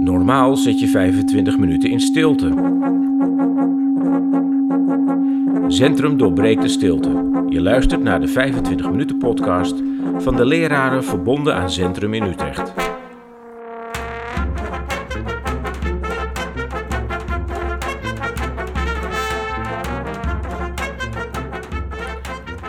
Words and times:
Normaal 0.00 0.56
zit 0.56 0.80
je 0.80 0.88
25 0.88 1.58
minuten 1.58 1.90
in 1.90 2.00
stilte. 2.00 2.46
Centrum 5.68 6.16
doorbreekt 6.16 6.62
de 6.62 6.68
stilte. 6.68 7.44
Je 7.48 7.60
luistert 7.60 8.02
naar 8.02 8.20
de 8.20 8.28
25 8.28 8.90
minuten 8.90 9.18
podcast 9.18 9.74
van 10.18 10.36
de 10.36 10.46
leraren 10.46 11.04
verbonden 11.04 11.54
aan 11.54 11.70
Centrum 11.70 12.14
in 12.14 12.22
Utrecht. 12.22 12.72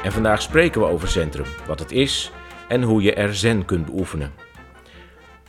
En 0.03 0.11
vandaag 0.11 0.41
spreken 0.41 0.81
we 0.81 0.87
over 0.87 1.07
Centrum, 1.07 1.45
wat 1.67 1.79
het 1.79 1.91
is 1.91 2.31
en 2.67 2.83
hoe 2.83 3.01
je 3.01 3.13
er 3.13 3.35
zen 3.35 3.65
kunt 3.65 3.85
beoefenen. 3.85 4.50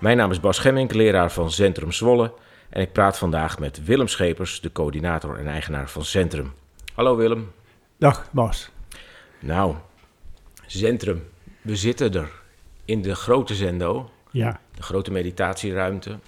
Mijn 0.02 0.16
naam 0.16 0.30
is 0.30 0.40
Bas 0.40 0.58
Gemmink, 0.58 0.92
leraar 0.92 1.32
van 1.32 1.50
Centrum 1.50 1.92
Zwolle. 1.92 2.32
En 2.68 2.80
ik 2.80 2.92
praat 2.92 3.18
vandaag 3.18 3.58
met 3.58 3.84
Willem 3.84 4.08
Schepers, 4.08 4.60
de 4.60 4.72
coördinator 4.72 5.38
en 5.38 5.46
eigenaar 5.46 5.90
van 5.90 6.04
Centrum. 6.04 6.52
Hallo 6.94 7.16
Willem. 7.16 7.50
Dag 7.98 8.28
Bas. 8.32 8.70
Nou, 9.40 9.74
Centrum. 10.66 11.24
We 11.60 11.76
zitten 11.76 12.14
er 12.14 12.30
in 12.84 13.02
de 13.02 13.14
grote 13.14 13.54
zendo. 13.54 14.10
Ja. 14.30 14.60
De 14.74 14.82
grote 14.82 15.10
meditatieruimte. 15.10 16.18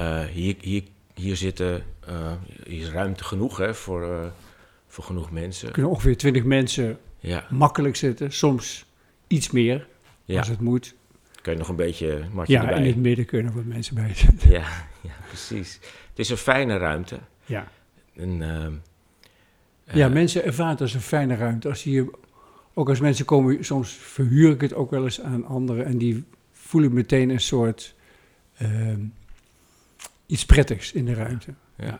Uh, 0.00 0.24
hier, 0.24 0.56
hier, 0.60 0.82
hier, 1.14 1.36
zitten, 1.36 1.84
uh, 2.08 2.32
hier 2.66 2.80
is 2.80 2.90
ruimte 2.90 3.24
genoeg 3.24 3.56
hè, 3.56 3.74
voor, 3.74 4.02
uh, 4.02 4.26
voor 4.86 5.04
genoeg 5.04 5.30
mensen. 5.30 5.66
Er 5.66 5.72
kunnen 5.72 5.90
ongeveer 5.90 6.16
20 6.16 6.44
mensen 6.44 6.98
ja. 7.18 7.46
makkelijk 7.50 7.96
zitten. 7.96 8.32
Soms 8.32 8.84
iets 9.26 9.50
meer, 9.50 9.86
ja. 10.24 10.38
als 10.38 10.48
het 10.48 10.60
moet. 10.60 10.96
Kun 11.48 11.56
je 11.56 11.62
nog 11.62 11.72
een 11.72 11.84
beetje 11.84 12.24
matje 12.32 12.52
ja, 12.52 12.60
erbij. 12.60 12.78
in 12.78 12.86
het 12.86 12.96
midden 12.96 13.24
kunnen 13.24 13.52
wat 13.52 13.64
mensen 13.64 13.94
bij 13.94 14.14
zitten. 14.14 14.50
Ja, 14.50 14.58
ja, 15.08 15.12
precies. 15.26 15.78
Het 16.08 16.18
is 16.18 16.28
een 16.28 16.36
fijne 16.36 16.76
ruimte. 16.76 17.18
Ja. 17.44 17.68
En, 18.16 18.42
ja, 19.84 20.08
mensen 20.08 20.44
ervaren 20.44 20.72
het 20.72 20.80
als 20.80 20.94
een 20.94 21.00
fijne 21.00 21.36
ruimte. 21.36 21.68
Als 21.68 21.82
hier, 21.82 22.10
ook 22.74 22.88
als 22.88 23.00
mensen 23.00 23.24
komen, 23.24 23.64
soms 23.64 23.92
verhuur 23.92 24.50
ik 24.50 24.60
het 24.60 24.74
ook 24.74 24.90
wel 24.90 25.04
eens 25.04 25.20
aan 25.20 25.46
anderen 25.46 25.84
en 25.84 25.98
die 25.98 26.24
voelen 26.52 26.92
meteen 26.92 27.30
een 27.30 27.40
soort 27.40 27.94
uh, 28.62 28.92
iets 30.26 30.46
prettigs 30.46 30.92
in 30.92 31.04
de 31.04 31.14
ruimte. 31.14 31.54
Ja. 31.76 31.98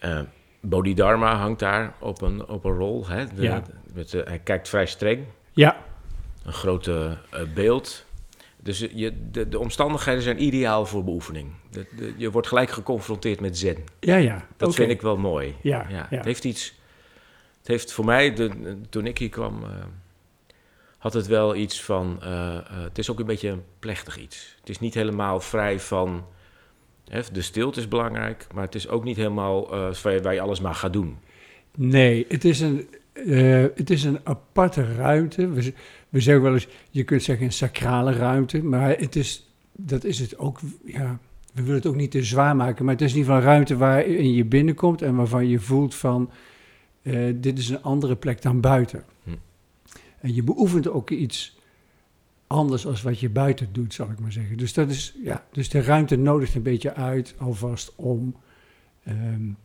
ja. 0.00 0.18
Uh, 0.18 0.24
Bodhidharma 0.60 1.36
hangt 1.36 1.60
daar 1.60 1.94
op 2.00 2.22
een, 2.22 2.48
op 2.48 2.64
een 2.64 2.74
rol. 2.74 3.08
Hè? 3.08 3.26
De, 3.26 3.42
ja. 3.42 3.62
met, 3.92 4.12
hij 4.12 4.38
kijkt 4.38 4.68
vrij 4.68 4.86
streng. 4.86 5.24
Ja. 5.52 5.76
Een 6.44 6.52
grote 6.52 7.18
beeld. 7.54 8.06
Dus 8.62 8.78
je, 8.78 9.30
de, 9.30 9.48
de, 9.48 9.58
omstandigheden 9.58 10.22
zijn 10.22 10.42
ideaal 10.42 10.86
voor 10.86 11.04
beoefening. 11.04 11.50
De, 11.70 11.86
de, 11.96 12.14
je 12.16 12.30
wordt 12.30 12.46
gelijk 12.46 12.70
geconfronteerd 12.70 13.40
met 13.40 13.58
zen. 13.58 13.76
Ja, 14.00 14.16
ja. 14.16 14.46
Dat 14.56 14.74
vind 14.74 14.90
ik 14.90 15.02
wel 15.02 15.16
mooi. 15.16 15.54
Ja, 15.62 15.86
ja, 15.88 16.06
Het 16.10 16.24
heeft 16.24 16.44
iets... 16.44 16.76
Het 17.58 17.68
heeft 17.68 17.92
voor 17.92 18.04
mij, 18.04 18.34
de, 18.34 18.50
toen 18.88 19.06
ik 19.06 19.18
hier 19.18 19.28
kwam, 19.28 19.62
uh, 19.62 19.68
had 20.98 21.12
het 21.12 21.26
wel 21.26 21.56
iets 21.56 21.82
van... 21.82 22.20
Uh, 22.22 22.28
uh, 22.28 22.60
het 22.70 22.98
is 22.98 23.10
ook 23.10 23.18
een 23.18 23.26
beetje 23.26 23.48
een 23.48 23.62
plechtig 23.78 24.18
iets. 24.18 24.56
Het 24.60 24.68
is 24.68 24.78
niet 24.78 24.94
helemaal 24.94 25.40
vrij 25.40 25.80
van... 25.80 26.26
Hè, 27.08 27.20
de 27.32 27.42
stilte 27.42 27.80
is 27.80 27.88
belangrijk, 27.88 28.46
maar 28.54 28.64
het 28.64 28.74
is 28.74 28.88
ook 28.88 29.04
niet 29.04 29.16
helemaal 29.16 29.68
waar 30.02 30.34
je 30.34 30.40
alles 30.40 30.60
maar 30.60 30.74
gaat 30.74 30.92
doen. 30.92 31.18
Nee, 31.76 32.26
het 32.28 32.44
is 32.44 32.60
een, 32.60 32.88
het 33.74 33.90
is 33.90 34.04
een 34.04 34.20
aparte 34.22 34.94
ruimte. 34.94 35.48
We, 35.48 35.72
we 36.08 36.20
zeggen 36.20 36.42
wel 36.42 36.52
eens, 36.52 36.68
je 36.90 37.04
kunt 37.04 37.22
zeggen 37.22 37.46
een 37.46 37.52
sacrale 37.52 38.12
ruimte, 38.12 38.62
maar 38.62 38.98
het 38.98 39.16
is, 39.16 39.50
dat 39.72 40.04
is 40.04 40.18
het 40.18 40.38
ook, 40.38 40.60
ja, 40.84 41.18
we 41.52 41.62
willen 41.62 41.76
het 41.76 41.86
ook 41.86 41.96
niet 41.96 42.10
te 42.10 42.22
zwaar 42.22 42.56
maken, 42.56 42.84
maar 42.84 42.94
het 42.94 43.02
is 43.02 43.12
in 43.12 43.18
ieder 43.18 43.32
geval 43.32 43.48
een 43.48 43.54
ruimte 43.54 43.76
waarin 43.76 44.32
je 44.32 44.44
binnenkomt 44.44 45.02
en 45.02 45.14
waarvan 45.14 45.46
je 45.46 45.60
voelt 45.60 45.94
van, 45.94 46.30
uh, 47.02 47.34
dit 47.36 47.58
is 47.58 47.68
een 47.68 47.82
andere 47.82 48.16
plek 48.16 48.42
dan 48.42 48.60
buiten. 48.60 49.04
Hm. 49.22 49.30
En 50.20 50.34
je 50.34 50.42
beoefent 50.42 50.88
ook 50.88 51.10
iets 51.10 51.58
anders 52.46 52.86
als 52.86 53.02
wat 53.02 53.20
je 53.20 53.30
buiten 53.30 53.68
doet, 53.72 53.94
zal 53.94 54.10
ik 54.10 54.18
maar 54.18 54.32
zeggen. 54.32 54.56
Dus, 54.56 54.72
dat 54.72 54.90
is, 54.90 55.14
ja, 55.22 55.44
dus 55.52 55.68
de 55.68 55.82
ruimte 55.82 56.16
nodigt 56.16 56.54
een 56.54 56.62
beetje 56.62 56.94
uit 56.94 57.34
alvast 57.38 57.92
om... 57.96 58.34
Um, 59.08 59.56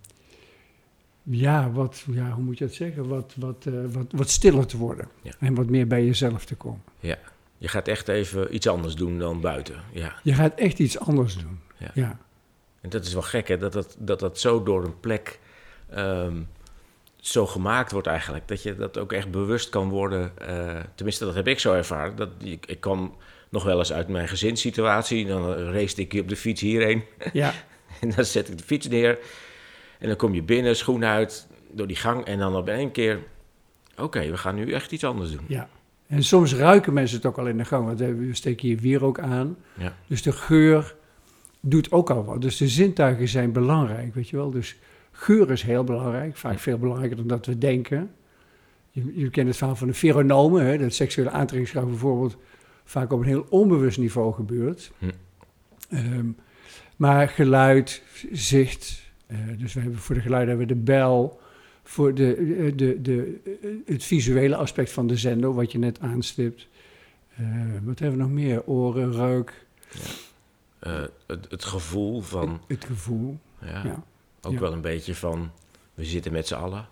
ja, 1.23 1.71
wat, 1.71 2.03
ja, 2.07 2.31
hoe 2.31 2.43
moet 2.43 2.57
je 2.57 2.65
dat 2.65 2.73
zeggen? 2.73 3.07
Wat, 3.07 3.33
wat, 3.37 3.65
uh, 3.67 3.85
wat, 3.91 4.05
wat 4.09 4.29
stiller 4.29 4.65
te 4.65 4.77
worden. 4.77 5.07
Ja. 5.21 5.31
En 5.39 5.55
wat 5.55 5.69
meer 5.69 5.87
bij 5.87 6.05
jezelf 6.05 6.45
te 6.45 6.55
komen. 6.55 6.83
Ja, 6.99 7.17
je 7.57 7.67
gaat 7.67 7.87
echt 7.87 8.07
even 8.07 8.55
iets 8.55 8.67
anders 8.67 8.95
doen 8.95 9.19
dan 9.19 9.41
buiten. 9.41 9.75
Ja. 9.91 10.15
Je 10.23 10.33
gaat 10.33 10.55
echt 10.55 10.79
iets 10.79 10.99
anders 10.99 11.37
doen. 11.37 11.59
Ja. 11.77 11.91
ja. 11.93 12.17
En 12.81 12.89
dat 12.89 13.05
is 13.05 13.13
wel 13.13 13.21
gek, 13.21 13.47
hè? 13.47 13.57
Dat 13.57 13.73
dat, 13.73 13.95
dat, 13.99 14.19
dat 14.19 14.39
zo 14.39 14.63
door 14.63 14.83
een 14.83 14.99
plek 14.99 15.39
um, 15.97 16.47
zo 17.15 17.47
gemaakt 17.47 17.91
wordt 17.91 18.07
eigenlijk. 18.07 18.47
Dat 18.47 18.63
je 18.63 18.75
dat 18.75 18.97
ook 18.97 19.11
echt 19.11 19.31
bewust 19.31 19.69
kan 19.69 19.89
worden. 19.89 20.31
Uh, 20.41 20.79
tenminste, 20.95 21.25
dat 21.25 21.35
heb 21.35 21.47
ik 21.47 21.59
zo 21.59 21.73
ervaren. 21.73 22.15
Dat, 22.15 22.29
ik, 22.37 22.65
ik 22.65 22.79
kwam 22.79 23.15
nog 23.49 23.63
wel 23.63 23.77
eens 23.77 23.93
uit 23.93 24.07
mijn 24.07 24.27
gezinssituatie. 24.27 25.25
Dan 25.25 25.53
race 25.53 26.01
ik 26.01 26.13
op 26.13 26.29
de 26.29 26.35
fiets 26.35 26.61
hierheen. 26.61 27.03
Ja. 27.33 27.53
en 28.01 28.09
dan 28.15 28.25
zet 28.25 28.49
ik 28.49 28.57
de 28.57 28.63
fiets 28.63 28.87
neer. 28.87 29.19
En 30.03 30.09
dan 30.09 30.17
kom 30.17 30.33
je 30.33 30.43
binnen, 30.43 30.75
schoen 30.75 31.05
uit, 31.05 31.47
door 31.71 31.87
die 31.87 31.95
gang. 31.95 32.25
En 32.25 32.39
dan 32.39 32.55
op 32.55 32.67
één 32.67 32.91
keer, 32.91 33.19
oké, 33.91 34.03
okay, 34.03 34.31
we 34.31 34.37
gaan 34.37 34.55
nu 34.55 34.71
echt 34.71 34.91
iets 34.91 35.03
anders 35.03 35.31
doen. 35.31 35.45
Ja. 35.47 35.69
En 36.07 36.23
soms 36.23 36.55
ruiken 36.55 36.93
mensen 36.93 37.17
het 37.17 37.25
ook 37.25 37.37
al 37.37 37.47
in 37.47 37.57
de 37.57 37.65
gang. 37.65 37.85
Want 37.85 37.99
we 37.99 38.29
steken 38.31 38.67
hier 38.67 38.77
weer 38.77 39.03
ook 39.03 39.19
aan. 39.19 39.57
Ja. 39.77 39.95
Dus 40.07 40.21
de 40.21 40.31
geur 40.31 40.95
doet 41.59 41.91
ook 41.91 42.09
al 42.09 42.23
wat. 42.23 42.41
Dus 42.41 42.57
de 42.57 42.67
zintuigen 42.67 43.27
zijn 43.27 43.51
belangrijk, 43.51 44.13
weet 44.13 44.29
je 44.29 44.35
wel. 44.35 44.51
Dus 44.51 44.75
geur 45.11 45.51
is 45.51 45.63
heel 45.63 45.83
belangrijk. 45.83 46.37
Vaak 46.37 46.59
veel 46.59 46.77
belangrijker 46.77 47.17
dan 47.17 47.27
dat 47.27 47.45
we 47.45 47.57
denken. 47.57 48.11
Je, 48.91 49.11
je 49.15 49.29
kent 49.29 49.47
het 49.47 49.57
verhaal 49.57 49.75
van 49.75 49.87
de 49.87 49.93
pheronomen. 49.93 50.65
Hè, 50.65 50.77
dat 50.77 50.93
seksuele 50.93 51.29
aantrekkingskracht 51.29 51.87
bijvoorbeeld 51.87 52.37
vaak 52.85 53.11
op 53.11 53.19
een 53.19 53.27
heel 53.27 53.45
onbewust 53.49 53.97
niveau 53.97 54.33
gebeurt. 54.33 54.91
Hm. 54.97 55.09
Um, 55.89 56.35
maar 56.95 57.29
geluid, 57.29 58.03
zicht, 58.31 59.02
dus 59.57 59.73
we 59.73 59.79
hebben 59.79 59.99
voor 59.99 60.15
de 60.15 60.21
geluiden 60.21 60.49
hebben 60.49 60.67
we 60.67 60.73
de 60.73 60.79
bel, 60.79 61.39
voor 61.83 62.13
de, 62.13 62.35
de, 62.75 62.75
de, 62.75 63.01
de, 63.01 63.39
het 63.85 64.03
visuele 64.03 64.55
aspect 64.55 64.91
van 64.91 65.07
de 65.07 65.17
zender, 65.17 65.53
wat 65.53 65.71
je 65.71 65.77
net 65.77 65.99
aanstipt. 65.99 66.67
Wat 67.83 67.99
hebben 67.99 68.17
we 68.17 68.23
nog 68.23 68.33
meer? 68.33 68.63
Oren, 68.65 69.11
reuk. 69.11 69.65
Ja. 70.79 71.07
Het, 71.27 71.47
het, 71.49 71.63
gevoel 71.65 72.21
van. 72.21 72.49
Het, 72.49 72.59
het 72.67 72.85
gevoel. 72.85 73.39
Ja. 73.61 73.81
ja. 73.83 74.03
Ook 74.41 74.53
ja. 74.53 74.59
wel 74.59 74.73
een 74.73 74.81
beetje 74.81 75.15
van. 75.15 75.51
We 75.93 76.05
zitten 76.05 76.31
met 76.31 76.47
z'n 76.47 76.53
allen. 76.53 76.87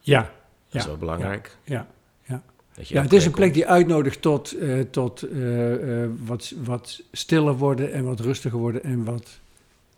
Ja. 0.00 0.30
Dat 0.68 0.80
is 0.80 0.86
wel 0.86 0.96
belangrijk. 0.96 1.56
Ja. 1.64 1.74
ja. 1.74 1.86
Dat 2.74 2.88
je 2.88 2.94
ja, 2.94 3.02
het 3.02 3.12
is 3.12 3.26
een 3.26 3.32
plek 3.32 3.54
die 3.54 3.66
uitnodigt 3.66 4.22
tot, 4.22 4.54
uh, 4.54 4.80
tot 4.90 5.24
uh, 5.24 6.02
uh, 6.02 6.08
wat, 6.24 6.54
wat 6.64 7.02
stiller 7.12 7.56
worden 7.56 7.92
en 7.92 8.04
wat 8.04 8.20
rustiger 8.20 8.58
worden 8.58 8.82
en 8.82 9.04
wat 9.04 9.40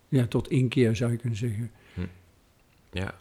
ja, 0.09 0.27
tot 0.27 0.51
inkeer 0.51 0.97
zou 0.97 1.11
je 1.11 1.17
kunnen 1.17 1.39
zeggen. 1.39 1.71
Hm. 1.95 2.01
Ja, 2.93 3.15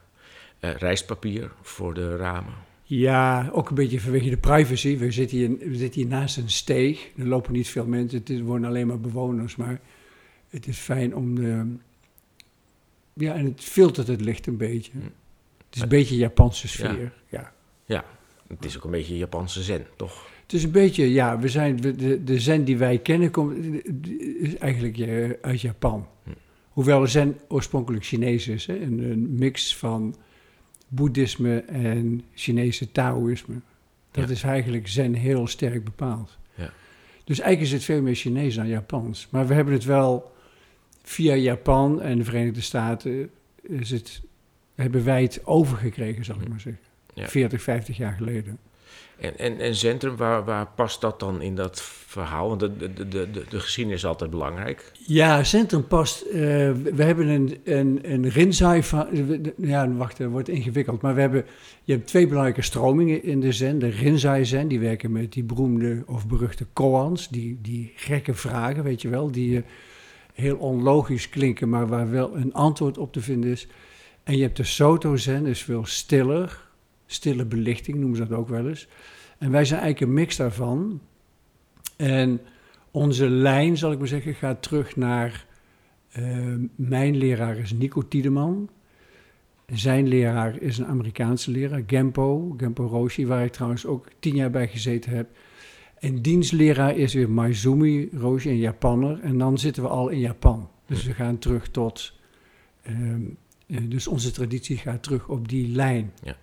rijstpapier 0.59 1.52
voor 1.62 1.94
de 1.94 2.16
ramen. 2.16 2.53
Ja, 2.84 3.50
ook 3.53 3.70
een 3.70 3.75
beetje 3.75 4.00
vanwege 4.00 4.30
de 4.30 4.38
privacy. 4.38 4.97
We 4.97 5.12
zitten 5.12 5.38
hier, 5.38 5.58
we 5.58 5.76
zitten 5.76 6.02
hier 6.02 6.09
naast 6.09 6.38
een 6.38 6.50
steeg. 6.50 7.12
Er 7.18 7.28
lopen 7.28 7.53
niet 7.53 7.68
veel 7.68 7.86
mensen, 7.86 8.22
het 8.26 8.42
worden 8.42 8.68
alleen 8.68 8.88
maar 8.88 9.00
bewoners. 9.00 9.56
Maar 9.56 9.80
het 10.50 10.68
is 10.68 10.78
fijn 10.78 11.16
om 11.16 11.36
de... 11.36 11.76
Ja, 13.14 13.34
en 13.34 13.46
het 13.46 13.64
filtert 13.64 14.08
het 14.08 14.22
licht 14.22 14.47
een 14.47 14.58
beetje. 14.58 14.92
Hm. 14.92 14.97
Het 15.68 15.76
is 15.76 15.81
een 15.81 15.90
beetje 15.90 16.16
Japanse 16.16 16.68
sfeer, 16.68 17.00
ja. 17.00 17.12
ja. 17.30 17.53
ja. 17.86 18.06
Het 18.47 18.66
is 18.66 18.78
ook 18.78 18.84
een 18.84 18.92
beetje 18.92 19.18
Japanse 19.18 19.64
zen, 19.64 19.86
toch? 19.96 20.28
Het 20.42 20.53
is 20.53 20.64
een 20.64 20.72
beetje, 20.72 21.12
ja, 21.12 21.40
we 21.40 21.47
zijn, 21.47 21.76
de, 21.76 22.24
de 22.24 22.40
zen 22.40 22.64
die 22.64 22.78
wij 22.78 22.97
kennen 22.97 23.31
komt, 23.31 23.58
is 24.40 24.56
eigenlijk 24.56 24.97
uh, 24.97 25.29
uit 25.41 25.61
Japan. 25.61 26.08
Hm. 26.23 26.29
Hoewel 26.78 27.08
zen 27.08 27.40
oorspronkelijk 27.47 28.06
Chinees 28.06 28.47
is, 28.47 28.66
hè? 28.66 28.79
Een, 28.79 29.00
een, 29.00 29.35
mix 29.35 29.76
van 29.76 30.16
boeddhisme 30.88 31.59
en 31.59 32.24
Chinese 32.35 32.91
Taoïsme. 32.91 33.56
Dat 34.12 34.28
ja. 34.28 34.34
is 34.34 34.44
eigenlijk 34.44 34.88
zen 34.88 35.14
heel 35.14 35.47
sterk 35.47 35.84
bepaald. 35.84 36.38
Ja. 36.56 36.70
Dus 37.24 37.40
eigenlijk 37.40 37.62
is 37.62 37.72
het 37.72 37.84
veel 37.84 38.02
meer 38.02 38.16
Chinees 38.16 38.56
dan 38.56 38.68
Japans. 38.68 39.28
Maar 39.29 39.47
we 39.47 39.53
hebben 39.53 39.74
het 39.74 39.84
wel 39.84 40.32
via 41.03 41.35
Japan 41.35 42.02
en 42.02 42.18
de 42.18 42.24
Verenigde 42.24 42.62
Staten, 42.62 43.30
is 43.62 43.90
het, 43.90 44.22
hebben 44.76 45.03
wij 45.03 45.22
het 45.22 45.46
overgekregen, 45.46 46.26
zal 46.26 46.41
ik 46.41 46.50
maar 46.50 46.59
zeggen. 46.59 46.84
Ja. 47.14 47.28
40, 47.28 47.62
50 47.62 47.97
jaar 47.97 48.14
geleden. 48.14 48.58
En, 49.19 49.37
en, 49.37 49.59
en 49.59 49.75
centrum, 49.75 50.16
waar, 50.16 50.46
waar 50.46 50.67
past 50.75 51.02
dat 51.02 51.19
dan 51.19 51.41
in 51.41 51.55
dat 51.55 51.81
verhaal? 51.81 52.47
Want 52.47 52.59
de, 52.59 52.78
de, 52.78 52.93
de, 52.93 53.08
de, 53.08 53.43
de 53.49 53.59
geschiedenis 53.59 53.99
is 53.99 54.05
altijd 54.05 54.29
belangrijk. 54.29 54.91
Ja, 54.93 55.43
centrum 55.43 55.87
past. 55.87 56.25
Uh, 56.25 56.34
we 56.93 57.03
hebben 57.03 57.28
een, 57.28 57.58
een, 57.64 57.99
een 58.03 58.29
Rinzai 58.29 58.84
van. 58.84 59.08
Ja, 59.58 59.91
wacht, 59.91 60.17
dat 60.17 60.29
wordt 60.29 60.49
ingewikkeld. 60.49 61.02
Maar 61.02 61.16
we 61.16 61.22
hebben. 61.22 61.46
Je 61.84 61.93
hebt 61.93 62.08
twee 62.08 62.28
belangrijke 62.28 62.61
stromingen 62.61 63.23
in 63.23 63.40
de 63.40 63.52
Zen. 63.52 63.79
De 63.79 63.90
Rinzai-Zen, 63.90 64.67
die 64.67 64.79
werken 64.79 65.11
met 65.11 65.34
die 65.34 65.43
beroemde 65.43 66.03
of 66.05 66.28
beruchte 66.28 66.66
koans. 66.73 67.28
Die, 67.28 67.59
die 67.61 67.91
gekke 67.96 68.34
vragen, 68.34 68.84
weet 68.84 69.02
je 69.02 69.09
wel. 69.09 69.31
Die, 69.31 69.63
heel 70.37 70.58
onlogisch 70.58 71.29
klinken, 71.29 71.70
maar 71.70 71.87
waar 71.87 72.11
wel 72.11 72.35
een 72.35 72.53
antwoord 72.53 72.97
op 72.97 73.13
te 73.13 73.22
vinden 73.22 73.52
is. 73.52 73.67
En 74.23 74.37
je 74.37 74.41
hebt 74.41 74.58
de 74.58 74.63
Soto 74.63 75.16
Zen, 75.16 75.46
is 75.46 75.63
veel 75.63 75.85
stiller, 75.85 76.66
stille 77.08 77.46
belichting 77.46 77.98
noemen 77.98 78.18
ze 78.18 78.28
dat 78.28 78.38
ook 78.38 78.50
wel 78.50 78.68
eens. 78.68 78.88
En 79.38 79.52
wij 79.52 79.66
zijn 79.66 79.82
eigenlijk 79.82 80.12
een 80.12 80.18
mix 80.18 80.36
daarvan. 80.36 81.00
En 81.96 82.42
onze 82.92 83.30
lijn, 83.30 83.78
zal 83.78 83.92
ik 83.92 84.00
maar 84.00 84.08
zeggen, 84.08 84.34
gaat 84.34 84.62
terug 84.62 84.96
naar... 84.96 85.46
Uh, 86.20 86.54
mijn 86.76 87.18
leraar 87.18 87.58
is 87.58 87.72
Nico 87.74 88.08
Tiedeman. 88.08 88.70
Zijn 89.66 90.08
leraar 90.08 90.62
is 90.62 90.78
een 90.78 90.86
Amerikaanse 90.86 91.52
leraar, 91.52 91.84
Gempo, 91.88 92.56
Gempo 92.58 92.86
Roshi, 92.86 93.28
waar 93.28 93.46
ik 93.46 93.52
trouwens 93.52 93.86
ook 93.86 94.08
tien 94.20 94.36
jaar 94.36 94.50
bij 94.50 94.68
gezeten 94.68 95.12
heb. 95.12 95.30
En 96.00 96.22
dienstleraar 96.22 96.98
is 96.98 97.14
weer 97.14 97.30
Maizumi 97.30 98.09
Roshi, 98.14 98.50
een 98.50 98.58
Japanner. 98.58 99.20
En 99.20 99.38
dan 99.38 99.58
zitten 99.58 99.84
we 99.84 99.90
al 99.90 100.09
in 100.09 100.20
Japan. 100.20 100.70
Dus 100.86 101.06
we 101.06 101.14
gaan 101.14 101.38
terug 101.38 101.70
tot... 101.70 102.14
Um, 102.90 103.38
dus 103.82 104.08
onze 104.08 104.32
traditie 104.32 104.78
gaat 104.78 105.04
terug 105.04 105.28
op 105.28 105.48
die 105.48 105.68
lijn. 105.68 106.12
Ja. 106.24 106.36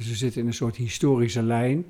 Dus 0.00 0.08
we 0.08 0.16
zitten 0.16 0.40
in 0.40 0.46
een 0.46 0.54
soort 0.54 0.76
historische 0.76 1.42
lijn. 1.42 1.86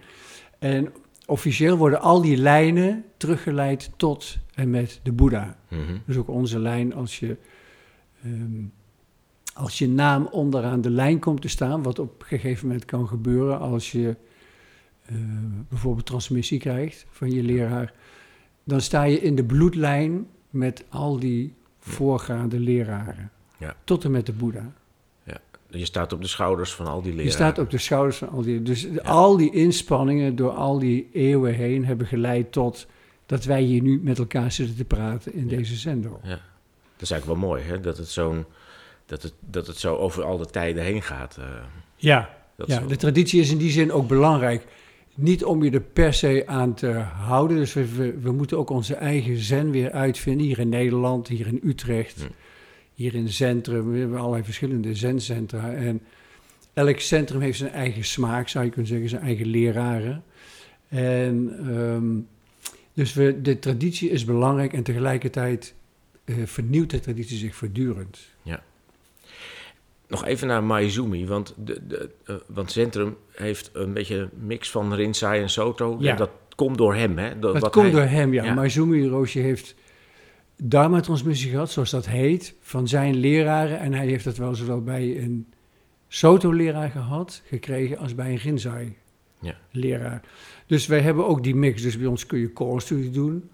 En 0.59 0.93
officieel 1.27 1.77
worden 1.77 2.01
al 2.01 2.23
die 2.23 2.37
lijnen 2.37 3.05
teruggeleid 3.17 3.91
tot 3.97 4.39
en 4.55 4.71
met 4.71 5.01
de 5.03 5.13
Boeddha. 5.13 5.57
Mm 5.69 6.03
Dus 6.07 6.17
ook 6.17 6.29
onze 6.29 6.59
lijn, 6.59 6.95
als 6.95 7.19
je, 7.19 7.37
um, 8.25 8.73
als 9.55 9.79
je 9.79 9.89
naam 9.89 10.27
onderaan 10.31 10.81
de 10.81 10.91
lijn 10.91 11.19
komt 11.19 11.41
te 11.41 11.49
staan, 11.49 11.83
wat 11.83 11.99
op 11.99 12.21
een 12.21 12.27
gegeven 12.27 12.67
moment 12.67 12.85
kan 12.85 13.09
gebeuren 13.09 13.59
als 13.59 13.93
je 13.93 14.17
uh, 15.13 15.19
bijvoorbeeld 15.69 16.07
transmissie 16.07 16.59
krijgt 16.59 17.07
van 17.11 17.31
je 17.31 17.43
leraar, 17.43 17.95
dan 18.65 18.81
sta 18.81 19.03
je 19.03 19.21
in 19.21 19.35
de 19.35 19.45
bloedlijn 19.45 20.27
met 20.51 20.85
al 20.89 21.19
die 21.19 21.55
voorgaande 21.79 22.61
leraren. 22.61 23.31
Ja. 23.59 23.77
Tot 23.85 24.05
en 24.05 24.11
met 24.11 24.27
de 24.27 24.33
Boeddha. 24.33 24.73
Je 25.71 25.85
staat 25.85 26.13
op 26.13 26.21
de 26.21 26.27
schouders 26.29 26.73
van 26.73 26.87
al 26.87 27.03
die 27.03 27.11
leraren. 27.11 27.25
Je 27.25 27.31
staat 27.31 27.59
op 27.59 27.71
de 27.71 27.79
schouders 27.79 28.17
van 28.17 28.29
al 28.29 28.43
die... 28.43 28.63
Dus 28.63 29.01
al 29.03 29.37
die 29.37 29.53
inspanningen 29.53 30.37
door 30.37 30.51
al 30.51 30.79
die 30.79 31.09
eeuwen 31.13 31.55
heen 31.55 31.85
hebben 31.85 32.07
geleid 32.07 32.53
tot... 32.53 32.87
dat 33.27 33.45
wij 33.45 33.63
hier 33.63 33.83
nu 33.83 34.01
met 34.03 34.19
elkaar 34.19 34.53
zitten 34.53 34.77
te 34.77 34.85
praten 34.85 35.35
in 35.35 35.49
deze 35.49 35.77
zender. 35.77 36.11
Ja, 36.23 36.29
dat 36.29 37.01
is 37.01 37.11
eigenlijk 37.11 37.41
wel 37.41 37.49
mooi, 37.49 37.63
hè? 37.63 37.81
Dat 37.81 37.97
het, 37.97 38.09
zo'n, 38.09 38.45
dat 39.07 39.23
het, 39.23 39.33
dat 39.41 39.67
het 39.67 39.77
zo 39.77 39.97
over 39.97 40.25
al 40.25 40.39
de 40.39 40.47
tijden 40.47 40.83
heen 40.83 41.03
gaat. 41.03 41.37
Uh, 41.39 41.45
ja, 41.97 42.37
ja 42.67 42.81
de 42.81 42.97
traditie 42.97 43.41
is 43.41 43.51
in 43.51 43.59
die 43.59 43.71
zin 43.71 43.93
ook 43.93 44.09
belangrijk. 44.09 44.67
Niet 45.15 45.45
om 45.45 45.63
je 45.63 45.71
er 45.71 45.81
per 45.81 46.15
se 46.15 46.43
aan 46.47 46.75
te 46.75 46.91
houden. 47.25 47.57
Dus 47.57 47.73
we, 47.73 48.19
we, 48.21 48.33
moeten 48.33 48.59
ook 48.59 48.71
onze 48.71 48.95
eigen 48.95 49.37
zen 49.37 49.71
weer 49.71 49.91
uitvinden. 49.91 50.47
Hier 50.47 50.59
in 50.59 50.69
Nederland, 50.69 51.29
hier 51.29 51.47
in 51.47 51.61
Utrecht... 51.65 52.21
Hm 52.21 52.27
hier 53.01 53.15
in 53.15 53.25
het 53.25 53.33
centrum. 53.33 53.93
We 53.93 53.99
hebben 53.99 54.19
allerlei 54.19 54.45
verschillende 54.45 54.95
zencentra. 54.95 55.73
En 55.73 56.03
elk 56.73 56.99
centrum 56.99 57.41
heeft 57.41 57.59
zijn 57.59 57.71
eigen 57.71 58.05
smaak, 58.05 58.49
zou 58.49 58.65
je 58.65 58.71
kunnen 58.71 58.91
zeggen, 58.91 59.09
zijn 59.09 59.23
eigen 59.23 59.47
leraren. 59.47 60.23
En 60.89 61.67
um, 61.77 62.29
dus 62.93 63.15
we, 63.15 63.41
de 63.41 63.59
traditie 63.59 64.11
is 64.11 64.25
belangrijk 64.25 64.73
en 64.73 64.83
tegelijkertijd 64.83 65.75
uh, 66.25 66.37
vernieuwt 66.45 66.91
de 66.91 67.01
traditie 67.01 67.37
zich 67.37 67.55
voortdurend. 67.55 68.19
Ja. 68.43 68.63
Nog 70.09 70.25
even 70.25 70.47
naar 70.47 70.65
Maizumi, 70.65 71.27
want, 71.27 71.55
de, 71.57 71.87
de, 71.87 72.11
uh, 72.27 72.37
want 72.47 72.71
Centrum 72.71 73.17
heeft 73.33 73.71
een 73.73 73.93
beetje 73.93 74.17
een 74.17 74.31
mix 74.47 74.71
van 74.71 74.95
Rinsai 74.95 75.43
en 75.43 75.51
Soto. 75.51 75.97
Ja. 76.01 76.11
En 76.11 76.17
dat 76.17 76.31
komt 76.55 76.79
door 76.79 76.95
hem, 76.95 77.19
hè? 77.19 77.39
Dat, 77.39 77.61
dat 77.61 77.71
komt 77.71 77.93
door 77.93 78.01
hem, 78.01 78.33
ja. 78.33 78.45
ja. 78.45 78.55
Maizumi 78.55 79.07
Roosje 79.07 79.39
heeft 79.39 79.75
Dharma-transmissie 80.63 81.51
gehad, 81.51 81.71
zoals 81.71 81.91
dat 81.91 82.07
heet, 82.07 82.55
van 82.61 82.89
zijn 82.89 83.17
leraren. 83.17 83.79
En 83.79 83.93
hij 83.93 84.07
heeft 84.07 84.25
dat 84.25 84.37
wel 84.37 84.55
zowel 84.55 84.83
bij 84.83 85.23
een 85.23 85.47
Soto-leraar 86.09 86.91
gehad, 86.91 87.43
gekregen, 87.45 87.99
als 87.99 88.15
bij 88.15 88.31
een 88.31 88.37
Rinzai-leraar. 88.37 90.21
Ja. 90.23 90.29
Dus 90.67 90.87
wij 90.87 91.01
hebben 91.01 91.27
ook 91.27 91.43
die 91.43 91.55
mix. 91.55 91.83
Dus 91.83 91.99
bij 91.99 92.07
ons 92.07 92.27
kun 92.27 92.39
je 92.39 92.53
core-studie 92.53 93.11
doen. 93.11 93.51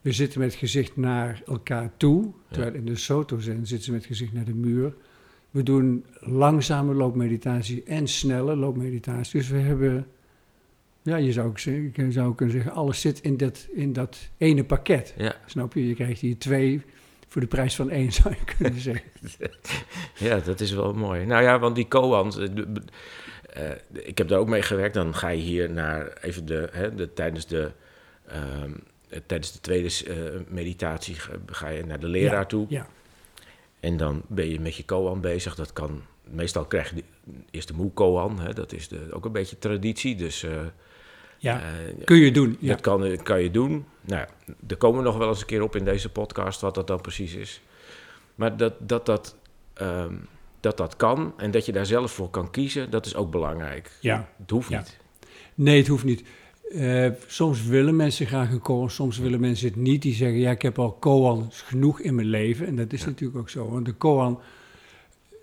We 0.00 0.12
zitten 0.12 0.40
met 0.40 0.50
het 0.50 0.58
gezicht 0.58 0.96
naar 0.96 1.42
elkaar 1.46 1.92
toe, 1.96 2.32
terwijl 2.50 2.74
in 2.74 2.84
de 2.84 2.96
Soto-zen 2.96 3.66
zitten 3.66 3.84
ze 3.84 3.92
met 3.92 4.00
het 4.00 4.10
gezicht 4.10 4.32
naar 4.32 4.44
de 4.44 4.54
muur. 4.54 4.94
We 5.50 5.62
doen 5.62 6.04
langzame 6.20 6.94
loopmeditatie 6.94 7.82
en 7.82 8.08
snelle 8.08 8.56
loopmeditatie. 8.56 9.40
Dus 9.40 9.48
we 9.48 9.58
hebben 9.58 10.06
ja, 11.02 11.16
je 11.16 11.32
zou, 11.32 11.52
je 11.54 12.06
zou 12.08 12.34
kunnen 12.34 12.54
zeggen, 12.54 12.72
alles 12.72 13.00
zit 13.00 13.20
in 13.20 13.36
dat, 13.36 13.68
in 13.72 13.92
dat 13.92 14.18
ene 14.36 14.64
pakket. 14.64 15.14
Ja. 15.16 15.34
Snap 15.46 15.74
je? 15.74 15.88
Je 15.88 15.94
krijgt 15.94 16.20
hier 16.20 16.38
twee 16.38 16.82
voor 17.28 17.40
de 17.40 17.46
prijs 17.46 17.76
van 17.76 17.90
één, 17.90 18.12
zou 18.22 18.34
je 18.34 18.54
kunnen 18.56 18.80
zeggen. 18.80 19.10
ja, 20.28 20.38
dat 20.38 20.60
is 20.60 20.72
wel 20.72 20.92
mooi. 20.92 21.26
Nou 21.26 21.42
ja, 21.42 21.58
want 21.58 21.74
die 21.74 21.88
koans, 21.88 22.38
uh, 22.38 22.48
ik 23.92 24.18
heb 24.18 24.28
daar 24.28 24.38
ook 24.38 24.48
mee 24.48 24.62
gewerkt. 24.62 24.94
Dan 24.94 25.14
ga 25.14 25.28
je 25.28 25.42
hier 25.42 25.70
naar 25.70 26.12
even 26.20 26.46
de, 26.46 26.68
hè, 26.72 26.94
de 26.94 27.12
tijdens 27.12 27.46
de... 27.46 27.70
Uh, 28.28 29.18
tijdens 29.26 29.52
de 29.52 29.60
tweede 29.60 29.88
uh, 30.08 30.40
meditatie 30.48 31.16
ga 31.46 31.68
je 31.68 31.84
naar 31.84 32.00
de 32.00 32.08
leraar 32.08 32.38
ja, 32.40 32.44
toe. 32.44 32.66
Ja. 32.68 32.86
En 33.80 33.96
dan 33.96 34.22
ben 34.28 34.48
je 34.50 34.60
met 34.60 34.74
je 34.74 34.84
koan 34.84 35.20
bezig. 35.20 35.54
Dat 35.54 35.72
kan, 35.72 36.02
meestal 36.24 36.64
krijg 36.64 36.88
je 36.88 36.94
de, 36.94 37.04
eerst 37.50 37.68
de 37.68 37.74
moe 37.74 37.92
koan. 37.92 38.40
Hè, 38.40 38.52
dat 38.52 38.72
is 38.72 38.88
de, 38.88 39.06
ook 39.10 39.24
een 39.24 39.32
beetje 39.32 39.58
traditie. 39.58 40.16
Dus 40.16 40.46
ja, 41.42 41.60
uh, 41.60 42.04
kun 42.04 42.16
je 42.16 42.32
doen. 42.32 42.56
Ja. 42.60 42.68
Dat 42.68 42.80
kan, 42.80 43.16
kan 43.22 43.42
je 43.42 43.50
doen. 43.50 43.84
Nou, 44.00 44.26
er 44.68 44.76
komen 44.76 44.98
we 44.98 45.04
nog 45.04 45.16
wel 45.16 45.28
eens 45.28 45.40
een 45.40 45.46
keer 45.46 45.62
op 45.62 45.76
in 45.76 45.84
deze 45.84 46.08
podcast 46.08 46.60
wat 46.60 46.74
dat 46.74 46.86
dan 46.86 47.00
precies 47.00 47.34
is. 47.34 47.62
Maar 48.34 48.56
dat 48.56 48.74
dat, 48.78 49.06
dat, 49.06 49.36
um, 49.80 50.28
dat, 50.60 50.76
dat 50.76 50.96
kan 50.96 51.32
en 51.36 51.50
dat 51.50 51.66
je 51.66 51.72
daar 51.72 51.86
zelf 51.86 52.12
voor 52.12 52.30
kan 52.30 52.50
kiezen, 52.50 52.90
dat 52.90 53.06
is 53.06 53.14
ook 53.14 53.30
belangrijk. 53.30 53.90
Ja. 54.00 54.28
Het 54.38 54.50
hoeft 54.50 54.68
ja. 54.68 54.78
niet. 54.78 54.98
Nee, 55.54 55.78
het 55.78 55.86
hoeft 55.86 56.04
niet. 56.04 56.24
Uh, 56.70 57.10
soms 57.26 57.64
willen 57.64 57.96
mensen 57.96 58.26
graag 58.26 58.50
een 58.50 58.60
koan, 58.60 58.90
soms 58.90 59.18
willen 59.18 59.40
mensen 59.40 59.68
het 59.68 59.76
niet. 59.76 60.02
Die 60.02 60.14
zeggen, 60.14 60.38
ja, 60.38 60.50
ik 60.50 60.62
heb 60.62 60.78
al 60.78 60.92
koans 60.92 61.60
genoeg 61.62 62.00
in 62.00 62.14
mijn 62.14 62.26
leven. 62.26 62.66
En 62.66 62.76
dat 62.76 62.92
is 62.92 63.00
ja. 63.00 63.06
natuurlijk 63.06 63.38
ook 63.38 63.50
zo. 63.50 63.70
Want 63.70 63.84
de 63.84 63.92
koan, 63.92 64.40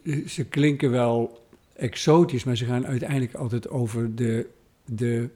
eh, 0.04 0.28
ze 0.28 0.46
klinken 0.46 0.92
wel 0.92 1.44
exotisch, 1.76 2.44
maar 2.44 2.58
ze 2.58 2.66
gaan 2.66 2.88
uiteindelijk 2.88 3.34
altijd 3.34 3.70
over 3.70 4.16
de, 4.16 4.48
de 4.86 5.30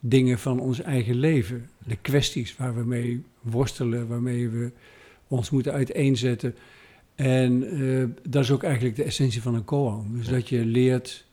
dingen 0.00 0.38
van 0.38 0.60
ons 0.60 0.80
eigen 0.80 1.14
leven. 1.14 1.68
De 1.86 1.96
kwesties 1.96 2.56
waar 2.56 2.74
we 2.74 2.84
mee 2.84 3.22
worstelen, 3.40 4.08
waarmee 4.08 4.48
we 4.48 4.72
ons 5.28 5.50
moeten 5.50 5.72
uiteenzetten. 5.72 6.54
En 7.14 7.80
uh, 7.80 8.04
dat 8.28 8.42
is 8.42 8.50
ook 8.50 8.62
eigenlijk 8.62 8.96
de 8.96 9.02
essentie 9.02 9.42
van 9.42 9.54
een 9.54 9.64
koan. 9.64 10.06
Dus 10.12 10.28
dat 10.28 10.48
je 10.48 10.64
leert 10.64 11.26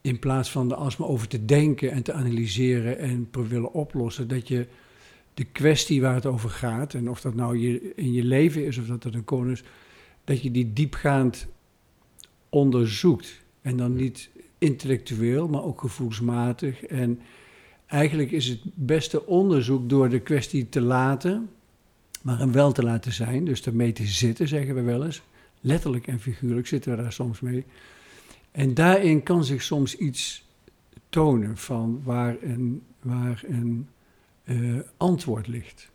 in 0.00 0.18
plaats 0.18 0.50
van 0.50 0.70
er 0.70 0.76
alsmaar 0.76 1.08
over 1.08 1.28
te 1.28 1.44
denken 1.44 1.90
en 1.90 2.02
te 2.02 2.12
analyseren 2.12 2.98
en 2.98 3.28
willen 3.48 3.72
oplossen, 3.72 4.28
dat 4.28 4.48
je 4.48 4.66
de 5.34 5.44
kwestie 5.44 6.00
waar 6.00 6.14
het 6.14 6.26
over 6.26 6.50
gaat, 6.50 6.94
en 6.94 7.10
of 7.10 7.20
dat 7.20 7.34
nou 7.34 7.58
je, 7.58 7.94
in 7.94 8.12
je 8.12 8.24
leven 8.24 8.66
is 8.66 8.78
of 8.78 8.86
dat 8.86 9.02
dat 9.02 9.14
een 9.14 9.24
koan 9.24 9.50
is, 9.50 9.62
dat 10.24 10.42
je 10.42 10.50
die 10.50 10.72
diepgaand 10.72 11.46
onderzoekt. 12.48 13.40
En 13.60 13.76
dan 13.76 13.94
niet 13.94 14.30
intellectueel, 14.62 15.48
maar 15.48 15.62
ook 15.62 15.80
gevoelsmatig. 15.80 16.84
En 16.84 17.20
eigenlijk 17.86 18.30
is 18.30 18.48
het 18.48 18.60
beste 18.74 19.26
onderzoek 19.26 19.88
door 19.88 20.08
de 20.08 20.20
kwestie 20.20 20.68
te 20.68 20.80
laten, 20.80 21.50
maar 22.22 22.38
hem 22.38 22.52
wel 22.52 22.72
te 22.72 22.82
laten 22.82 23.12
zijn. 23.12 23.44
Dus 23.44 23.62
ermee 23.62 23.92
te 23.92 24.06
zitten, 24.06 24.48
zeggen 24.48 24.74
we 24.74 24.82
wel 24.82 25.04
eens. 25.04 25.22
Letterlijk 25.60 26.06
en 26.06 26.20
figuurlijk 26.20 26.66
zitten 26.66 26.96
we 26.96 27.02
daar 27.02 27.12
soms 27.12 27.40
mee. 27.40 27.64
En 28.50 28.74
daarin 28.74 29.22
kan 29.22 29.44
zich 29.44 29.62
soms 29.62 29.96
iets 29.96 30.48
tonen 31.08 31.56
van 31.56 32.00
waar 32.04 32.36
een, 32.42 32.82
waar 33.02 33.42
een 33.46 33.88
uh, 34.44 34.80
antwoord 34.96 35.46
ligt. 35.46 35.90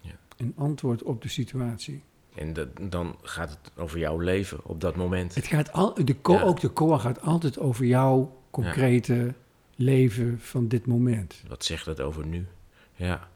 Ja. 0.00 0.18
Een 0.36 0.52
antwoord 0.56 1.02
op 1.02 1.22
de 1.22 1.28
situatie. 1.28 2.02
En 2.34 2.54
dan 2.80 3.16
gaat 3.22 3.50
het 3.50 3.72
over 3.76 3.98
jouw 3.98 4.18
leven 4.18 4.58
op 4.62 4.80
dat 4.80 4.96
moment. 4.96 5.34
Het 5.34 5.46
gaat 5.46 5.72
al, 5.72 5.94
de 5.94 6.16
ja. 6.22 6.42
Ook 6.42 6.60
de 6.60 6.68
koa 6.68 6.98
gaat 6.98 7.22
altijd 7.22 7.58
over 7.58 7.84
jouw 7.84 8.36
concrete 8.50 9.14
ja. 9.14 9.32
leven 9.76 10.38
van 10.42 10.68
dit 10.68 10.86
moment. 10.86 11.42
Wat 11.48 11.64
zegt 11.64 11.84
dat 11.84 12.00
over 12.00 12.26
nu? 12.26 12.46
Ja. 12.94 13.28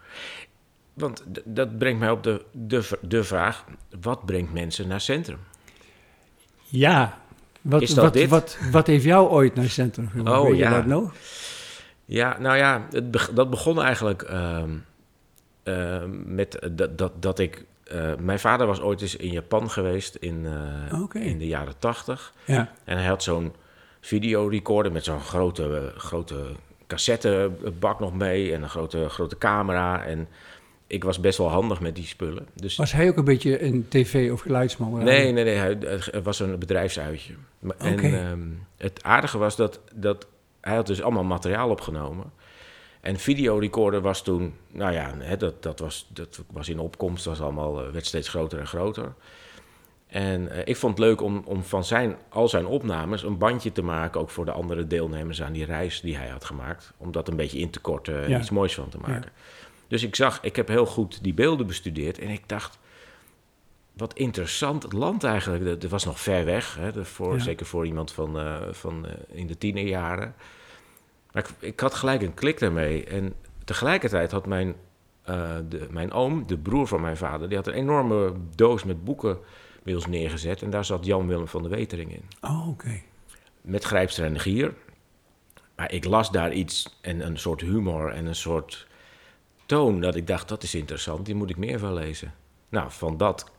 Want 0.93 1.25
dat 1.45 1.79
brengt 1.79 1.99
mij 1.99 2.11
op 2.11 2.23
de, 2.23 2.45
de, 2.53 2.99
de 3.01 3.25
vraag: 3.25 3.65
wat 4.01 4.25
brengt 4.25 4.53
mensen 4.53 4.89
naar 4.89 5.01
centrum? 5.01 5.39
Ja, 6.65 7.19
wat, 7.61 7.91
wat, 7.91 8.13
dit? 8.13 8.29
Wat, 8.29 8.59
wat 8.71 8.87
heeft 8.87 9.05
jou 9.05 9.29
ooit 9.29 9.55
naar 9.55 9.69
centrum 9.69 10.09
gebracht? 10.09 10.41
Oh 10.41 10.49
Weet 10.49 10.59
ja. 10.59 10.71
dat 10.71 10.87
nog? 10.87 11.15
Ja, 12.05 12.39
nou 12.39 12.57
ja, 12.57 12.87
het, 12.91 13.31
dat 13.35 13.51
begon 13.51 13.83
eigenlijk 13.83 14.31
uh, 14.31 14.63
uh, 15.65 16.03
met 16.25 16.69
dat, 16.73 16.99
dat, 16.99 17.23
dat 17.23 17.39
ik 17.39 17.65
uh, 17.93 18.13
mijn 18.19 18.39
vader 18.39 18.67
was 18.67 18.81
ooit 18.81 19.01
eens 19.01 19.17
in 19.17 19.31
Japan 19.31 19.71
geweest 19.71 20.15
in, 20.15 20.47
uh, 20.91 21.03
okay. 21.03 21.23
in 21.23 21.39
de 21.39 21.47
jaren 21.47 21.79
tachtig. 21.79 22.33
Ja. 22.45 22.73
En 22.85 22.97
hij 22.97 23.07
had 23.07 23.23
zo'n 23.23 23.53
videorecorder 24.01 24.93
met 24.93 25.05
zo'n 25.05 25.21
grote, 25.21 25.93
grote 25.97 26.45
cassettebak 26.87 28.01
nog 28.01 28.15
mee 28.15 28.53
en 28.55 28.63
een 28.63 28.69
grote, 28.69 29.09
grote 29.09 29.39
camera. 29.39 30.05
En 30.05 30.29
ik 30.87 31.05
was 31.05 31.21
best 31.21 31.39
wel 31.39 31.49
handig 31.49 31.81
met 31.81 31.95
die 31.95 32.05
spullen. 32.07 32.47
Dus 32.55 32.77
Was 32.77 32.93
hij 32.93 33.09
ook 33.09 33.17
een 33.17 33.25
beetje 33.25 33.63
een 33.63 33.87
tv- 33.89 34.31
of 34.33 34.41
geluidsman? 34.41 35.05
Nee, 35.05 35.33
nee, 35.33 35.45
nee. 35.45 35.55
hij- 35.57 35.77
Het 36.11 36.25
was 36.25 36.41
een 36.41 36.59
bedrijfsuitje. 36.59 37.35
En 37.79 37.99
ehm, 37.99 38.41
het 38.77 39.03
aardige 39.03 39.39
was 39.39 39.57
dat, 39.57 39.81
dat 39.95 40.27
hij 40.61 40.75
had 40.75 40.87
dus 40.87 41.03
allemaal 41.03 41.25
materiaal 41.25 41.71
opgenomen. 41.71 42.33
En 43.05 43.19
videorecorder 43.19 44.01
was 44.01 44.23
toen, 44.23 44.55
nou 44.71 44.93
ja, 44.93 45.15
hè, 45.19 45.37
dat, 45.37 45.63
dat, 45.63 45.79
was, 45.79 46.07
dat 46.13 46.43
was 46.53 46.69
in 46.69 46.79
opkomst, 46.79 47.25
was 47.25 47.41
allemaal, 47.41 47.85
eh, 47.85 47.91
werd 47.93 48.07
steeds 48.07 48.29
groter 48.29 48.59
en 48.59 48.67
groter. 48.67 49.13
En 50.07 50.49
eh, 50.51 50.61
ik 50.65 50.77
vond 50.77 50.99
het 50.99 51.07
leuk 51.07 51.21
om, 51.21 51.43
om 51.45 51.63
van 51.63 51.85
zijn, 51.85 52.17
al 52.29 52.49
zijn 52.49 52.67
opnames 52.67 53.23
een 53.23 53.39
bandje 53.39 53.73
te 53.73 53.83
maken, 53.83 54.21
ook 54.21 54.31
voor 54.31 54.45
de 54.45 54.53
andere 54.53 54.87
deelnemers 54.87 55.43
aan 55.43 55.53
die 55.53 55.65
reis 55.65 56.01
die 56.01 56.17
hij 56.17 56.29
had 56.29 56.45
gemaakt. 56.45 56.93
Om 56.97 57.13
dat 57.13 57.29
een 57.29 57.37
beetje 57.37 57.59
in 57.59 57.71
te 57.71 57.81
korten 57.81 58.23
en 58.23 58.29
Ja. 58.31 58.39
iets 58.39 58.51
moois 58.51 58.75
van 58.75 58.89
te 58.89 58.99
maken. 58.99 59.33
Dus 59.89 60.03
ik 60.03 60.15
zag, 60.15 60.39
ik 60.43 60.57
heb 60.57 60.69
heel 60.69 60.87
goed 60.87 61.23
die 61.23 61.35
beelden 61.35 61.67
bestudeerd 61.67 62.19
en 62.19 62.29
ik 62.29 62.49
dacht, 62.49 62.79
wat 63.93 64.15
interessant 64.15 64.83
het 64.83 64.93
land 64.93 65.25
eigenlijk. 65.25 65.81
Dat, 65.81 65.91
was 65.91 66.05
nog 66.05 66.21
ver 66.21 66.45
weg, 66.45 66.77
hè, 66.77 66.93
dat 66.93 67.07
voor, 67.09 67.35
Ja. 67.35 67.43
zeker 67.43 67.67
voor 67.67 67.87
iemand 67.87 68.13
van, 68.13 68.39
eh, 68.39 68.57
van 68.71 69.07
in 69.29 69.47
de 69.47 69.59
tienerjaren. 69.59 70.35
Maar 71.35 71.43
ik, 71.43 71.69
ik 71.71 71.81
had 71.81 71.95
gelijk 71.95 72.23
een 72.23 72.35
klik 72.35 72.59
daarmee. 72.59 73.05
En 73.05 73.35
tegelijkertijd 73.65 74.31
had 74.31 74.47
mijn, 74.47 74.75
eh, 75.23 75.57
de, 75.69 75.87
mijn 75.91 76.13
oom, 76.13 76.47
de 76.47 76.59
broer 76.59 76.87
van 76.87 77.01
mijn 77.01 77.17
vader, 77.17 77.49
die 77.49 77.57
had 77.57 77.67
een 77.67 77.75
enorme 77.75 78.33
doos 78.55 78.85
met 78.85 79.05
boeken 79.05 79.39
bij 79.83 79.95
ons 79.95 80.07
neergezet. 80.07 80.63
En 80.63 80.71
daar 80.71 80.85
zat 80.85 81.05
Jan 81.05 81.27
Willem 81.27 81.49
van 81.49 81.63
de 81.63 81.69
Wetering 81.69 82.13
in. 82.13 82.25
Oh, 82.41 82.69
oké. 82.69 83.01
Met 83.61 83.85
Grijpster 83.85 84.25
en 84.25 84.41
Gier. 84.41 84.75
Maar 85.77 85.93
ik 85.93 86.05
las 86.05 86.31
daar 86.31 86.53
iets 86.53 86.99
en 87.01 87.27
een 87.27 87.39
soort 87.39 87.61
humor 87.61 88.13
en 88.13 88.27
een 88.27 88.35
soort 88.35 88.87
toon 89.67 90.01
dat 90.01 90.15
ik 90.15 90.27
dacht, 90.27 90.49
dat 90.49 90.63
is 90.63 90.75
interessant, 90.75 91.27
die 91.27 91.35
moet 91.35 91.51
ik 91.51 91.57
meer 91.57 91.79
van 91.79 91.95
lezen. 91.95 92.35
Nou, 92.69 92.91
van 92.91 93.17
dat 93.17 93.51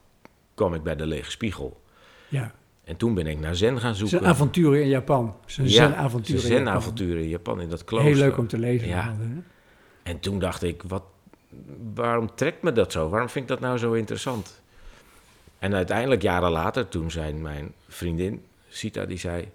kwam 0.53 0.73
ik 0.73 0.83
bij 0.83 0.95
de 0.95 1.05
Lege 1.05 1.31
Spiegel. 1.31 1.81
Ja. 2.27 2.53
En 2.85 2.95
toen 2.95 3.13
ben 3.13 3.27
ik 3.27 3.39
naar 3.39 3.55
Zen 3.55 3.79
gaan 3.79 3.95
Zijn 3.95 4.07
zoeken. 4.09 4.27
avonturen 4.29 4.81
in 4.81 4.87
Japan. 4.87 5.35
Zijn 5.45 5.67
Ja, 5.67 5.73
zen-avonturen 5.73 6.41
zijn 6.41 6.53
in 6.57 6.63
Japan. 6.65 6.97
in 6.99 7.29
Japan, 7.29 7.61
in 7.61 7.69
dat 7.69 7.83
klooster. 7.83 8.11
Heel 8.11 8.19
leuk 8.19 8.37
om 8.37 8.47
te 8.47 8.57
lezen. 8.57 8.87
Ja. 8.87 9.15
En 10.03 10.19
toen 10.19 10.39
dacht 10.39 10.63
ik, 10.63 10.83
wat, 10.87 11.03
waarom 11.93 12.35
trekt 12.35 12.61
me 12.63 12.71
dat 12.71 12.91
zo? 12.91 13.09
Waarom 13.09 13.29
vind 13.29 13.43
ik 13.43 13.49
dat 13.49 13.59
nou 13.59 13.77
zo 13.77 13.93
interessant? 13.93 14.61
En 15.59 15.73
uiteindelijk, 15.75 16.21
jaren 16.21 16.51
later, 16.51 16.87
toen 16.87 17.11
zei 17.11 17.33
mijn 17.33 17.73
vriendin, 17.87 18.43
Sita, 18.69 19.05
die 19.05 19.17
zei... 19.17 19.51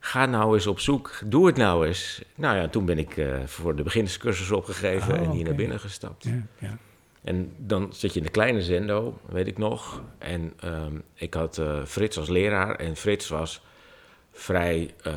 Ga 0.00 0.26
nou 0.26 0.54
eens 0.54 0.66
op 0.66 0.80
zoek, 0.80 1.20
doe 1.24 1.46
het 1.46 1.56
nou 1.56 1.86
eens. 1.86 2.22
Nou 2.34 2.56
ja, 2.56 2.68
toen 2.68 2.84
ben 2.84 2.98
ik 2.98 3.16
eh, 3.16 3.36
voor 3.44 3.76
de 3.76 3.82
beginnerscursus 3.82 4.50
opgegeven 4.50 5.14
Oh, 5.14 5.20
en 5.26 5.30
hier 5.30 5.44
naar 5.44 5.54
binnen 5.54 5.80
gestapt. 5.80 6.24
Ja, 6.24 6.42
ja. 6.58 6.78
En 7.24 7.52
dan 7.56 7.88
zit 7.92 8.12
je 8.12 8.18
in 8.18 8.24
de 8.24 8.30
kleine 8.32 8.62
zendo, 8.62 9.18
weet 9.28 9.46
ik 9.46 9.58
nog. 9.58 10.02
En 10.18 10.52
ehm, 10.60 10.98
ik 11.14 11.34
had 11.34 11.58
eh, 11.58 11.84
Frits 11.84 12.18
als 12.18 12.28
leraar. 12.28 12.74
En 12.74 12.96
Frits 12.96 13.28
was 13.28 13.60
vrij 14.32 14.94
eh, 15.02 15.12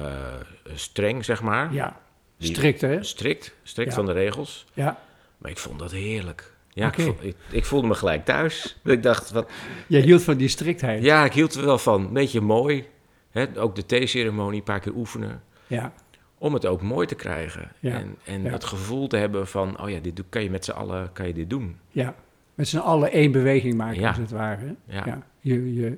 streng, 0.74 1.26
zeg 1.26 1.42
maar. 1.42 1.74
ja. 1.74 2.00
Die- 2.38 2.50
Strikt, 2.50 2.82
hè? 2.82 3.04
Strikt, 3.04 3.54
strikt 3.64 3.90
Ja. 3.90 3.96
van 3.96 4.06
de 4.06 4.12
regels. 4.12 4.66
Ja. 4.74 5.00
Maar 5.38 5.52
ik 5.52 5.58
vond 5.58 5.80
dat 5.80 5.92
heerlijk. 5.92 6.54
Ja, 6.74 6.88
ik, 6.88 7.00
vo- 7.02 7.16
ik, 7.20 7.36
ik 7.52 7.66
voelde 7.66 7.88
me 7.88 7.94
gelijk 7.94 8.26
thuis. 8.26 8.78
Ik 8.84 9.04
dacht, 9.04 9.32
wat, 9.32 9.50
Jij 9.88 10.02
hield 10.02 10.24
van 10.24 10.38
die 10.38 10.48
striktheid. 10.48 11.04
ja, 11.04 11.26
ik 11.26 11.34
hield 11.34 11.54
er 11.54 11.66
wel 11.66 11.78
van. 11.78 12.02
Een 12.06 12.14
beetje 12.14 12.42
mooi. 12.42 12.88
Hè, 13.32 13.46
ook 13.58 13.76
de 13.76 13.86
theeceremonie 13.86 14.58
een 14.60 14.66
paar 14.66 14.80
keer 14.80 14.96
oefenen. 14.96 15.44
Ja. 15.68 15.94
Om 16.42 16.54
het 16.54 16.66
ook 16.66 16.82
mooi 16.82 17.08
te 17.08 17.16
krijgen. 17.16 17.72
Ja. 17.80 17.92
En, 18.00 18.16
en 18.24 18.42
Ja. 18.44 18.50
het 18.52 18.64
gevoel 18.64 19.08
te 19.08 19.18
hebben 19.18 19.48
van, 19.48 19.82
oh 19.82 19.90
ja, 19.90 20.00
dit 20.00 20.24
kan 20.30 20.44
je 20.44 20.50
met 20.50 20.66
z'n 20.66 20.72
allen 20.72 21.10
kan 21.14 21.28
je 21.28 21.34
dit 21.34 21.50
doen. 21.50 21.78
ja. 21.90 22.16
Met 22.56 22.68
z'n 22.68 22.78
allen 22.78 23.12
één 23.12 23.32
beweging 23.32 23.74
maken, 23.76 24.00
Ja. 24.02 24.08
als 24.08 24.18
het 24.18 24.32
ware. 24.32 24.76
Ja. 24.86 25.04
Ja. 25.06 25.22
Je, 25.40 25.74
je, 25.74 25.98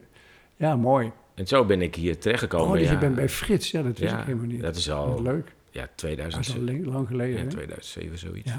ja, 0.55 0.75
mooi. 0.75 1.12
En 1.33 1.47
zo 1.47 1.65
ben 1.65 1.81
ik 1.81 1.95
hier 1.95 2.17
terechtgekomen. 2.17 2.67
Oh, 2.73 2.77
dus 2.77 2.89
je 2.89 2.97
bent 2.97 3.15
bij 3.15 3.29
Frits. 3.29 3.71
Ja, 3.71 3.81
dat 3.81 3.97
wist 3.97 4.13
ik 4.13 4.19
helemaal 4.19 4.45
niet. 4.45 4.62
Dat 4.62 4.75
is 4.75 4.91
al 4.91 5.21
leuk. 5.21 5.53
ja, 5.71 5.81
Dat 5.81 5.89
2000, 5.95 6.47
is 6.47 6.55
al 6.55 6.91
lang 6.91 7.07
geleden, 7.07 7.35
ja, 7.38 7.41
hè? 7.43 7.47
2007 7.50 8.17
zoiets. 8.17 8.51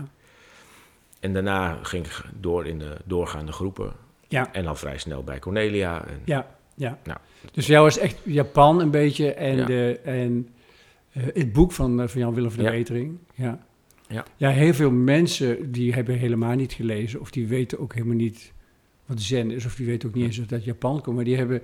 En 1.20 1.32
daarna 1.32 1.78
ging 1.82 2.06
ik 2.06 2.22
door 2.40 2.66
in 2.66 2.78
de 2.78 2.96
doorgaande 3.04 3.52
groepen. 3.52 3.92
Ja. 4.28 4.52
En 4.52 4.64
dan 4.64 4.76
vrij 4.76 4.98
snel 4.98 5.24
bij 5.24 5.38
Cornelia. 5.38 6.06
En, 6.06 6.20
Ja, 6.24 6.46
ja. 6.74 6.98
Nou. 7.04 7.18
Dus 7.52 7.66
jou 7.66 7.82
was 7.84 7.98
echt 7.98 8.16
Japan 8.22 8.80
een 8.80 8.90
beetje 8.90 9.32
en, 9.32 9.66
de, 9.66 10.00
en 10.04 10.48
het 11.18 11.52
boek 11.52 11.72
van, 11.72 12.00
eh, 12.00 12.08
van 12.08 12.20
Jan-Willem 12.20 12.50
van 12.50 12.58
de 12.58 12.70
Ja. 12.70 12.76
Wetering. 12.76 13.18
Ja. 13.34 13.66
Ja. 14.08 14.24
ja, 14.36 14.50
heel 14.50 14.74
veel 14.74 14.90
mensen 14.90 15.72
die 15.72 15.92
hebben 15.92 16.18
helemaal 16.18 16.54
niet 16.54 16.72
gelezen 16.72 17.20
of 17.20 17.30
die 17.30 17.46
weten 17.46 17.78
ook 17.78 17.94
helemaal 17.94 18.16
niet 18.16 18.52
wat 19.06 19.20
zen 19.20 19.50
is 19.50 19.64
of 19.64 19.74
die 19.74 19.86
weten 19.86 20.08
ook 20.08 20.14
niet 20.14 20.24
eens 20.24 20.36
dat 20.36 20.48
dat 20.48 20.64
Japan 20.64 21.00
komt. 21.02 21.16
Maar 21.16 21.24
die 21.24 21.36
hebben, 21.36 21.62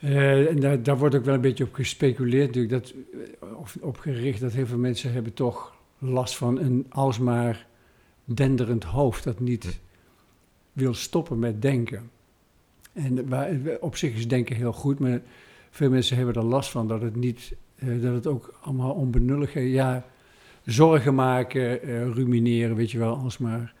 eh, 0.00 0.50
en 0.50 0.60
daar, 0.60 0.82
daar 0.82 0.98
wordt 0.98 1.14
ook 1.14 1.24
wel 1.24 1.34
een 1.34 1.40
beetje 1.40 1.64
op 1.64 1.74
gespeculeerd 1.74 2.46
natuurlijk, 2.46 2.72
dat, 2.72 2.94
eh, 3.40 3.58
of 3.58 3.76
op 3.80 3.98
gericht 3.98 4.40
dat 4.40 4.52
heel 4.52 4.66
veel 4.66 4.78
mensen 4.78 5.12
hebben 5.12 5.34
toch 5.34 5.74
last 5.98 6.36
van 6.36 6.58
een 6.58 6.86
alsmaar 6.88 7.66
denderend 8.24 8.84
hoofd 8.84 9.24
dat 9.24 9.40
niet 9.40 9.80
wil 10.72 10.94
stoppen 10.94 11.38
met 11.38 11.62
denken. 11.62 12.10
En 12.92 13.28
waar, 13.28 13.50
op 13.80 13.96
zich 13.96 14.14
is 14.14 14.28
denken 14.28 14.56
heel 14.56 14.72
goed, 14.72 14.98
maar 14.98 15.22
veel 15.70 15.90
mensen 15.90 16.16
hebben 16.16 16.34
er 16.34 16.44
last 16.44 16.70
van 16.70 16.88
dat 16.88 17.02
het 17.02 17.16
niet, 17.16 17.52
eh, 17.82 18.02
dat 18.02 18.14
het 18.14 18.26
ook 18.26 18.54
allemaal 18.60 18.92
onbenullig 18.92 19.54
is. 19.54 19.72
Ja, 19.72 20.04
zorgen 20.64 21.14
maken, 21.14 21.82
eh, 21.82 22.10
rumineren, 22.10 22.76
weet 22.76 22.90
je 22.90 22.98
wel, 22.98 23.16
alsmaar 23.16 23.74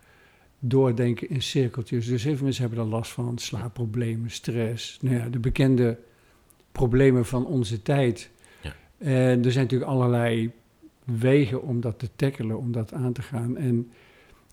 doordenken 0.58 1.28
in 1.28 1.42
cirkeltjes. 1.42 2.06
Dus 2.06 2.24
heel 2.24 2.34
veel 2.34 2.44
mensen 2.44 2.64
hebben 2.66 2.84
er 2.84 2.90
last 2.90 3.12
van, 3.12 3.38
slaapproblemen, 3.38 4.30
stress. 4.30 4.98
Nou 5.00 5.16
ja, 5.16 5.28
de 5.28 5.38
bekende 5.38 5.98
problemen 6.72 7.24
van 7.24 7.46
onze 7.46 7.82
tijd. 7.82 8.30
Ja. 8.62 8.74
En 8.98 9.44
er 9.44 9.52
zijn 9.52 9.64
natuurlijk 9.64 9.90
allerlei 9.90 10.50
wegen 11.04 11.62
om 11.62 11.80
dat 11.80 11.98
te 11.98 12.08
tackelen, 12.16 12.58
om 12.58 12.72
dat 12.72 12.92
aan 12.92 13.12
te 13.12 13.22
gaan. 13.22 13.56
En 13.56 13.90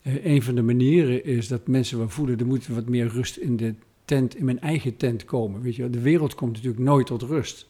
eh, 0.01 0.25
een 0.25 0.41
van 0.41 0.55
de 0.55 0.61
manieren 0.61 1.25
is 1.25 1.47
dat 1.47 1.67
mensen 1.67 1.97
wel 1.97 2.09
voelen, 2.09 2.39
er 2.39 2.45
moet 2.45 2.67
wat 2.67 2.89
meer 2.89 3.07
rust 3.07 3.37
in 3.37 3.57
de 3.57 3.73
tent, 4.05 4.35
in 4.35 4.45
mijn 4.45 4.59
eigen 4.59 4.97
tent 4.97 5.25
komen. 5.25 5.61
Weet 5.61 5.75
je, 5.75 5.89
de 5.89 6.01
wereld 6.01 6.35
komt 6.35 6.53
natuurlijk 6.53 6.83
nooit 6.83 7.07
tot 7.07 7.21
rust. 7.21 7.67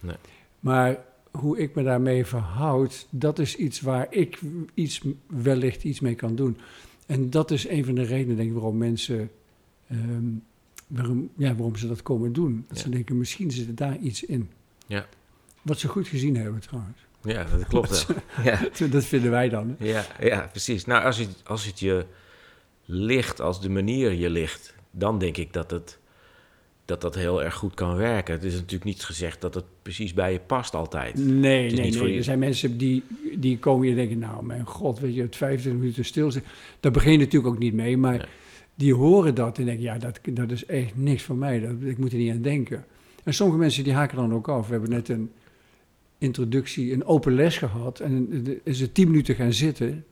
Nee. 0.00 0.16
Maar 0.60 0.98
hoe 1.32 1.58
ik 1.58 1.74
me 1.74 1.82
daarmee 1.82 2.26
verhoud, 2.26 3.06
dat 3.10 3.38
is 3.38 3.56
iets 3.56 3.80
waar 3.80 4.06
ik 4.10 4.40
iets, 4.74 5.00
wellicht 5.26 5.84
iets 5.84 6.00
mee 6.00 6.14
kan 6.14 6.34
doen. 6.36 6.56
En 7.06 7.30
dat 7.30 7.50
is 7.50 7.68
een 7.68 7.84
van 7.84 7.94
de 7.94 8.02
redenen, 8.02 8.36
denk 8.36 8.48
ik, 8.48 8.54
waarom 8.54 8.76
mensen, 8.78 9.30
ehm, 9.88 10.24
waarom, 10.86 11.30
ja, 11.36 11.54
waarom 11.54 11.76
ze 11.76 11.88
dat 11.88 12.02
komen 12.02 12.32
doen. 12.32 12.64
Dat 12.68 12.76
Ja. 12.76 12.82
ze 12.82 12.88
denken, 12.90 13.18
misschien 13.18 13.50
zit 13.50 13.66
er 13.68 13.74
daar 13.74 13.98
iets 13.98 14.24
in. 14.24 14.50
Ja. 14.86 15.06
Wat 15.62 15.78
ze 15.78 15.88
goed 15.88 16.08
gezien 16.08 16.36
hebben 16.36 16.60
trouwens. 16.60 16.98
Ja, 17.22 17.44
dat 17.44 17.66
klopt 17.66 18.06
wel. 18.06 18.16
ja. 18.44 18.68
Dat 18.90 19.04
vinden 19.04 19.30
wij 19.30 19.48
dan. 19.48 19.76
Hè? 19.78 19.84
Ja, 19.86 20.04
ja, 20.20 20.46
precies. 20.50 20.84
Nou, 20.84 21.04
als 21.04 21.18
het, 21.18 21.42
als 21.44 21.66
het 21.66 21.80
je 21.80 22.06
ligt, 22.84 23.40
als 23.40 23.60
de 23.60 23.68
manier 23.70 24.12
je 24.12 24.30
ligt, 24.30 24.74
dan 24.90 25.18
denk 25.18 25.36
ik 25.36 25.52
dat 25.52 25.70
het, 25.70 25.98
dat 26.84 27.00
dat 27.00 27.14
heel 27.14 27.42
erg 27.42 27.54
goed 27.54 27.74
kan 27.74 27.96
werken. 27.96 28.34
Het 28.34 28.44
is 28.44 28.54
natuurlijk 28.54 28.84
niet 28.84 29.04
gezegd 29.04 29.40
dat 29.40 29.54
het 29.54 29.64
precies 29.82 30.14
bij 30.14 30.32
je 30.32 30.40
past 30.40 30.74
altijd. 30.74 31.14
Nee, 31.14 31.70
nee, 31.72 31.90
nee. 31.90 32.10
je- 32.12 32.16
Er 32.16 32.24
zijn 32.24 32.38
mensen 32.38 32.78
die, 32.78 33.02
die 33.36 33.58
komen 33.58 33.82
hier 33.82 33.90
en 33.90 33.96
denken, 33.98 34.18
nou 34.18 34.44
mijn 34.44 34.66
god, 34.66 34.98
weet 35.00 35.14
je, 35.14 35.22
het 35.22 35.36
25 35.36 35.80
minuten 35.82 36.04
stilzitten. 36.04 36.52
Daar 36.80 36.92
begin 36.92 37.12
je 37.12 37.18
natuurlijk 37.18 37.54
ook 37.54 37.58
niet 37.60 37.74
mee, 37.74 37.96
maar 37.96 38.16
Nee. 38.16 38.26
die 38.74 38.94
horen 38.94 39.34
dat 39.34 39.58
en 39.58 39.64
denken, 39.64 39.82
ja, 39.84 39.98
dat, 39.98 40.20
dat 40.30 40.50
is 40.50 40.66
echt 40.66 40.96
niks 40.96 41.22
voor 41.22 41.36
mij. 41.36 41.60
Dat, 41.60 41.72
ik 41.80 41.98
moet 41.98 42.12
er 42.12 42.18
niet 42.18 42.32
aan 42.32 42.42
denken. 42.42 42.84
En 43.24 43.34
sommige 43.34 43.58
mensen 43.58 43.84
die 43.84 43.92
haken 43.92 44.16
dan 44.16 44.32
ook 44.34 44.48
af. 44.48 44.66
We 44.66 44.72
hebben 44.72 44.90
net 44.90 45.08
een 45.08 45.30
introductie, 46.18 46.92
een 46.92 47.04
open 47.04 47.34
les 47.34 47.58
gehad 47.58 48.00
en 48.00 48.44
is 48.64 48.80
er 48.80 48.92
10 48.92 49.06
minuten 49.08 49.34
gaan 49.34 49.52
zitten. 49.52 50.04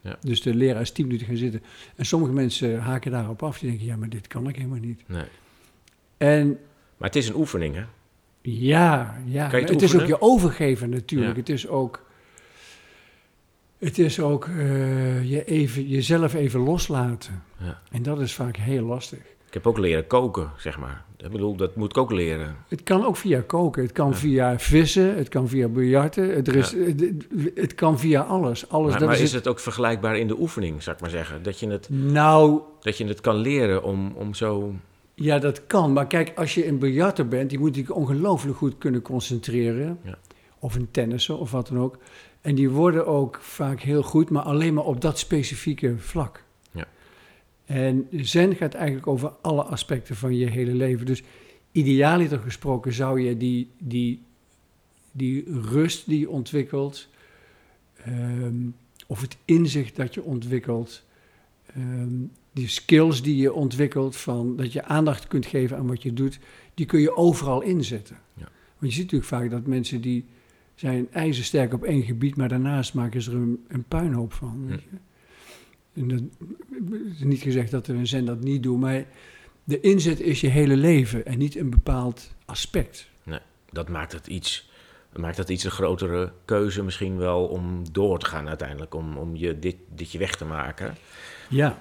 Ja. 0.00 0.18
Dus 0.20 0.42
de 0.42 0.54
leraar 0.54 0.80
is 0.80 0.90
10 0.90 1.06
minuten 1.06 1.26
gaan 1.26 1.36
zitten. 1.36 1.62
En 1.96 2.06
sommige 2.06 2.32
mensen 2.32 2.78
haken 2.80 3.10
daarop 3.10 3.42
af. 3.42 3.58
Die 3.58 3.68
denken, 3.68 3.86
ja, 3.86 3.96
maar 3.96 4.08
dit 4.08 4.26
kan 4.26 4.48
ik 4.48 4.56
helemaal 4.56 4.78
niet. 4.78 5.02
Nee. 5.08 5.24
En 6.16 6.46
Maar 6.96 7.08
het 7.08 7.16
is 7.16 7.28
een 7.28 7.34
oefening, 7.36 7.74
hè? 7.74 7.82
ja, 8.42 9.16
ja. 9.24 9.48
Kan 9.48 9.58
je 9.60 9.64
het 9.64 9.74
het 9.74 9.82
is 9.82 10.00
ook 10.00 10.06
je 10.06 10.20
overgeven 10.20 10.90
natuurlijk. 10.90 11.32
Ja. 11.32 11.38
Het 11.38 11.48
is 11.48 11.68
ook, 11.68 12.02
het 13.78 13.98
is 13.98 14.20
ook 14.20 14.44
eh, 14.46 15.30
je 15.30 15.44
even, 15.44 15.88
jezelf 15.88 16.34
even 16.34 16.60
loslaten. 16.60 17.42
Ja. 17.58 17.80
En 17.90 18.02
dat 18.02 18.20
is 18.20 18.34
vaak 18.34 18.56
heel 18.56 18.84
lastig. 18.84 19.18
Ik 19.46 19.62
heb 19.62 19.66
ook 19.66 19.78
leren 19.78 20.06
koken, 20.06 20.50
zeg 20.58 20.78
maar. 20.78 21.04
Ik 21.16 21.30
bedoel, 21.30 21.56
dat 21.56 21.76
moet 21.76 21.90
ik 21.90 21.98
ook 21.98 22.12
leren. 22.12 22.56
Het 22.68 22.82
kan 22.82 23.04
ook 23.04 23.16
via 23.16 23.40
koken, 23.46 23.82
het 23.82 23.92
kan 23.92 24.08
Ja. 24.08 24.14
via 24.14 24.58
vissen, 24.58 25.16
het 25.16 25.28
kan 25.28 25.48
via 25.48 25.68
biljarten, 25.68 26.34
het, 26.34 26.48
is, 26.48 26.72
het, 26.72 27.04
het 27.54 27.74
kan 27.74 27.98
via 27.98 28.20
alles. 28.20 28.68
alles 28.68 28.90
Maar, 28.90 28.98
dat 28.98 29.08
maar 29.08 29.16
is 29.16 29.22
is 29.22 29.32
het 29.32 29.48
ook 29.48 29.58
vergelijkbaar 29.60 30.18
in 30.18 30.26
de 30.26 30.38
oefening, 30.40 30.82
zou 30.82 30.96
ik 30.96 31.02
maar 31.02 31.10
zeggen? 31.10 31.42
Dat 31.42 31.60
je 31.60 31.68
het, 31.70 31.88
Nou, 31.90 32.60
dat 32.80 32.98
je 32.98 33.04
het 33.06 33.20
kan 33.20 33.36
leren 33.36 33.82
om, 33.82 34.12
om 34.16 34.34
zo... 34.34 34.74
ja, 35.14 35.38
dat 35.38 35.66
kan. 35.66 35.92
Maar 35.92 36.06
kijk, 36.06 36.32
als 36.36 36.54
je 36.54 36.66
een 36.66 36.78
biljarter 36.78 37.28
bent, 37.28 37.50
die 37.50 37.58
moet 37.58 37.74
zich 37.74 37.90
ongelooflijk 37.90 38.56
goed 38.56 38.78
kunnen 38.78 39.02
concentreren. 39.02 39.98
Ja. 40.02 40.18
Of 40.58 40.74
een 40.74 40.90
tennissen 40.90 41.38
of 41.38 41.50
wat 41.50 41.68
dan 41.68 41.78
ook. 41.78 41.98
En 42.40 42.54
die 42.54 42.70
worden 42.70 43.06
ook 43.06 43.38
vaak 43.40 43.80
heel 43.80 44.02
goed, 44.02 44.30
maar 44.30 44.42
alleen 44.42 44.74
maar 44.74 44.84
op 44.84 45.00
dat 45.00 45.18
specifieke 45.18 45.98
vlak. 45.98 46.44
Ja. 46.70 46.86
En 47.64 48.08
zen 48.10 48.56
gaat 48.56 48.74
eigenlijk 48.74 49.06
over 49.06 49.32
alle 49.40 49.62
aspecten 49.62 50.16
van 50.16 50.36
je 50.36 50.50
hele 50.50 50.74
leven. 50.74 51.06
Dus 51.06 51.22
idealiter 51.72 52.38
gesproken 52.38 52.92
zou 52.92 53.20
je 53.20 53.36
die, 53.36 53.70
die, 53.78 54.22
die 55.12 55.60
rust 55.60 56.06
die 56.06 56.20
je 56.20 56.30
ontwikkelt, 56.30 57.08
ehm, 58.04 58.66
of 59.06 59.20
het 59.20 59.36
inzicht 59.44 59.96
dat 59.96 60.14
je 60.14 60.22
ontwikkelt, 60.22 61.04
ehm, 61.66 62.14
die 62.54 62.68
skills 62.68 63.22
die 63.22 63.36
je 63.36 63.52
ontwikkelt, 63.52 64.16
van 64.16 64.56
dat 64.56 64.72
je 64.72 64.84
aandacht 64.84 65.26
kunt 65.26 65.46
geven 65.46 65.76
aan 65.76 65.86
wat 65.86 66.02
je 66.02 66.12
doet, 66.12 66.38
die 66.74 66.86
kun 66.86 67.00
je 67.00 67.16
overal 67.16 67.60
inzetten. 67.60 68.16
Ja. 68.34 68.48
Want 68.78 68.92
je 68.92 69.00
ziet 69.00 69.12
natuurlijk 69.12 69.30
vaak 69.30 69.50
dat 69.50 69.66
mensen 69.66 70.00
die 70.00 70.24
zijn 70.74 71.08
ijzersterk 71.12 71.72
op 71.72 71.82
één 71.82 72.02
gebied, 72.02 72.36
maar 72.36 72.48
daarnaast 72.48 72.94
maken 72.94 73.22
ze 73.22 73.30
er 73.30 73.36
een, 73.36 73.64
een 73.68 73.84
puinhoop 73.84 74.32
van. 74.32 74.66
Weet 74.66 74.82
je? 74.82 74.96
En 76.00 76.08
dat, 76.08 76.20
het 76.70 77.14
is 77.14 77.24
niet 77.24 77.42
gezegd 77.42 77.70
dat 77.70 77.86
we 77.86 77.92
een 77.92 78.06
zen 78.06 78.24
dat 78.24 78.40
niet 78.40 78.62
doen, 78.62 78.78
maar 78.78 79.06
de 79.64 79.80
inzet 79.80 80.20
is 80.20 80.40
je 80.40 80.48
hele 80.48 80.76
leven 80.76 81.26
en 81.26 81.38
niet 81.38 81.56
een 81.56 81.70
bepaald 81.70 82.34
aspect. 82.44 83.12
Dat 83.70 83.88
maakt 83.88 84.12
het 84.12 84.26
iets, 84.26 84.70
maakt 85.16 85.36
het 85.36 85.48
iets 85.48 85.64
een 85.64 85.70
grotere 85.70 86.32
keuze 86.44 86.82
misschien 86.82 87.16
wel 87.16 87.46
om 87.46 87.92
door 87.92 88.18
te 88.18 88.26
gaan 88.26 88.48
uiteindelijk. 88.48 88.94
Om, 88.94 89.16
om 89.16 89.36
je 89.36 89.58
dit, 89.58 89.76
dit 89.94 90.12
je 90.12 90.18
weg 90.18 90.36
te 90.36 90.44
maken. 90.44 90.94
Ja, 91.48 91.78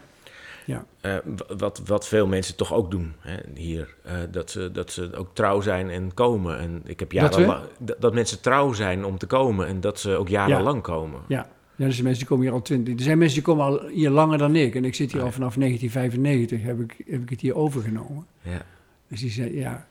Eh, 1.01 1.15
w- 1.35 1.53
wat, 1.57 1.81
wat 1.85 2.07
veel 2.07 2.27
mensen 2.27 2.55
toch 2.55 2.73
ook 2.73 2.91
doen 2.91 3.13
hè, 3.19 3.35
hier. 3.55 3.95
eh, 4.03 4.15
dat, 4.31 4.51
ze, 4.51 4.71
dat 4.71 4.91
ze 4.91 5.15
ook 5.15 5.29
trouw 5.33 5.61
zijn 5.61 5.89
en 5.89 6.13
komen. 6.13 6.59
En 6.59 6.81
ik 6.85 6.99
heb 6.99 7.11
jarenlang... 7.11 7.63
Dat, 7.79 7.95
dat 8.01 8.13
mensen 8.13 8.41
trouw 8.41 8.73
zijn 8.73 9.05
om 9.05 9.17
te 9.17 9.25
komen. 9.25 9.67
En 9.67 9.81
dat 9.81 9.99
ze 9.99 10.15
ook 10.15 10.27
jarenlang 10.29 10.81
komen. 10.81 11.21
ja. 11.27 11.49
Ja, 11.75 11.85
dus 11.85 12.01
mensen 12.01 12.19
die 12.19 12.27
komen 12.27 12.45
hier 12.45 12.53
al 12.53 12.61
twintig. 12.61 12.93
Er 12.93 13.01
zijn 13.01 13.17
mensen 13.17 13.35
die 13.43 13.45
komen 13.53 13.65
al 13.65 13.87
hier 13.87 14.09
langer 14.09 14.37
dan 14.37 14.55
ik. 14.55 14.75
En 14.75 14.85
ik 14.85 14.95
zit 14.95 15.11
hier 15.11 15.19
Ah, 15.21 15.25
al 15.25 15.31
ja. 15.31 15.33
vanaf 15.37 15.55
1995, 15.55 16.61
heb 16.63 16.79
ik, 16.79 17.07
heb 17.11 17.21
ik 17.21 17.29
het 17.29 17.41
hier 17.41 17.55
overgenomen. 17.55 18.25
Ja. 18.41 18.61
Dus 19.07 19.19
die 19.19 19.29
zei, 19.31 19.59
ja, 19.59 19.87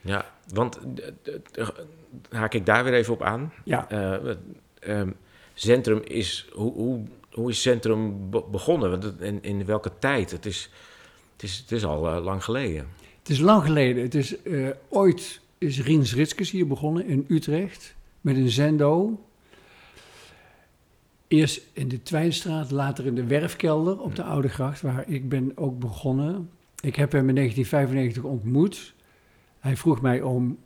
Ja, 0.00 0.24
want 0.54 0.78
haak 2.30 2.54
ik 2.54 2.66
daar 2.66 2.84
weer 2.84 2.92
even 2.94 3.12
op 3.12 3.22
aan. 3.22 3.52
ja. 3.64 3.88
Eh, 3.90 4.34
ehm, 4.80 5.10
Centrum 5.54 6.00
is, 6.04 6.48
hoe, 6.52 6.72
hoe, 6.72 7.04
hoe 7.32 7.50
is 7.50 7.62
Centrum 7.62 8.30
be- 8.30 8.44
begonnen? 8.50 9.20
In, 9.20 9.42
in 9.42 9.64
welke 9.64 9.92
tijd? 9.98 10.30
Het 10.30 10.46
is, 10.46 10.70
het 11.32 11.42
is, 11.42 11.56
het 11.56 11.72
is 11.72 11.84
al 11.84 12.08
eh, 12.08 12.24
lang 12.24 12.44
geleden. 12.44 12.86
Het 13.18 13.28
is 13.28 13.38
lang 13.38 13.62
geleden. 13.62 14.02
Het 14.02 14.14
is, 14.14 14.42
eh, 14.42 14.68
ooit 14.88 15.40
is 15.58 15.80
Riens 15.80 16.14
Ritskes 16.14 16.50
hier 16.50 16.66
begonnen 16.66 17.06
in 17.06 17.24
Utrecht 17.28 17.94
met 18.20 18.36
een 18.36 18.50
zendo. 18.50 19.20
Eerst 21.28 21.60
in 21.72 21.88
de 21.88 22.02
Twijnstraat, 22.02 22.70
later 22.70 23.06
in 23.06 23.14
de 23.14 23.24
Werfkelder 23.24 24.00
op 24.00 24.16
de 24.16 24.22
Oude 24.22 24.48
Gracht, 24.48 24.80
waar 24.80 25.08
ik 25.08 25.28
ben 25.28 25.52
ook 25.54 25.78
begonnen. 25.78 26.50
Ik 26.80 26.96
heb 26.96 27.12
hem 27.12 27.28
in 27.28 27.34
1995 27.34 28.22
ontmoet. 28.22 28.94
Hij 29.58 29.76
vroeg 29.76 30.00
mij 30.00 30.22
om 30.22 30.58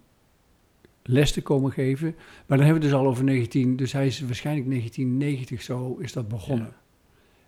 les 1.02 1.32
te 1.32 1.42
komen 1.42 1.72
geven. 1.72 2.14
Maar 2.46 2.58
dan 2.58 2.66
hebben 2.66 2.82
we 2.82 2.88
het 2.88 2.96
dus 2.96 3.06
al 3.06 3.06
over 3.06 3.24
19... 3.24 3.76
Dus 3.76 3.92
hij 3.92 4.06
is 4.06 4.20
waarschijnlijk 4.20 4.68
1990 4.68 5.62
zo 5.62 5.96
is 6.00 6.12
dat 6.12 6.28
begonnen. 6.28 6.72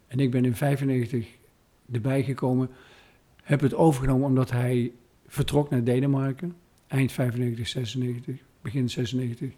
En 0.06 0.20
ik 0.20 0.30
ben 0.30 0.44
in 0.44 0.56
95 0.56 1.26
erbij 1.92 2.22
gekomen. 2.22 2.70
Heb 3.42 3.60
het 3.60 3.74
overgenomen 3.74 4.26
omdat 4.26 4.50
hij 4.50 4.92
vertrok 5.26 5.70
naar 5.70 5.84
Denemarken. 5.84 6.56
Eind 6.86 7.12
95, 7.12 7.68
96, 7.68 8.36
begin 8.62 8.90
96. 8.90 9.50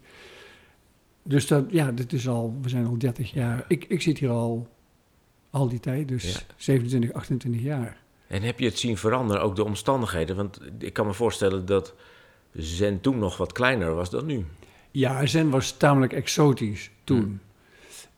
Dus 1.23 1.47
dat, 1.47 1.65
ja, 1.69 1.91
dit 1.91 2.13
is 2.13 2.27
al, 2.27 2.57
we 2.61 2.69
zijn 2.69 2.85
al 2.85 2.97
30 2.97 3.31
jaar. 3.31 3.65
Ik, 3.67 3.85
ik 3.85 4.01
zit 4.01 4.17
hier 4.17 4.29
al, 4.29 4.67
al 5.49 5.67
die 5.67 5.79
tijd, 5.79 6.07
dus 6.07 6.33
Ja. 6.33 6.39
27, 6.55 7.13
28 7.13 7.61
jaar. 7.61 7.97
En 8.27 8.41
heb 8.41 8.59
je 8.59 8.65
het 8.65 8.79
zien 8.79 8.97
veranderen, 8.97 9.41
ook 9.41 9.55
de 9.55 9.63
omstandigheden? 9.63 10.35
Want 10.35 10.59
ik 10.79 10.93
kan 10.93 11.05
me 11.05 11.13
voorstellen 11.13 11.65
dat 11.65 11.95
Zen 12.53 13.01
toen 13.01 13.17
nog 13.19 13.37
wat 13.37 13.51
kleiner 13.51 13.95
was 13.95 14.09
dan 14.09 14.25
nu. 14.25 14.45
Ja, 14.91 15.25
Zen 15.25 15.49
was 15.49 15.71
tamelijk 15.77 16.13
exotisch 16.13 16.91
toen. 17.03 17.39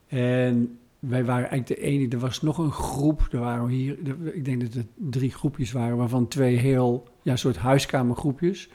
En 0.08 0.78
wij 1.00 1.26
waren 1.26 1.50
eigenlijk 1.50 1.82
de 1.82 1.88
enige. 1.88 2.10
Er 2.12 2.20
was 2.20 2.42
nog 2.42 2.58
een 2.58 2.72
groep. 2.72 3.28
Er 3.32 3.40
waren 3.40 3.68
hier, 3.68 3.98
er- 4.06 4.36
ik 4.36 4.46
denk 4.46 4.62
dat 4.62 4.74
het 4.74 4.88
drie 4.96 5.32
groepjes 5.32 5.72
waren, 5.72 5.98
waarvan 5.98 6.28
twee 6.28 6.56
heel, 6.58 7.08
ja, 7.22 7.36
soort 7.36 7.58
huiskamergroepjes. 7.58 8.70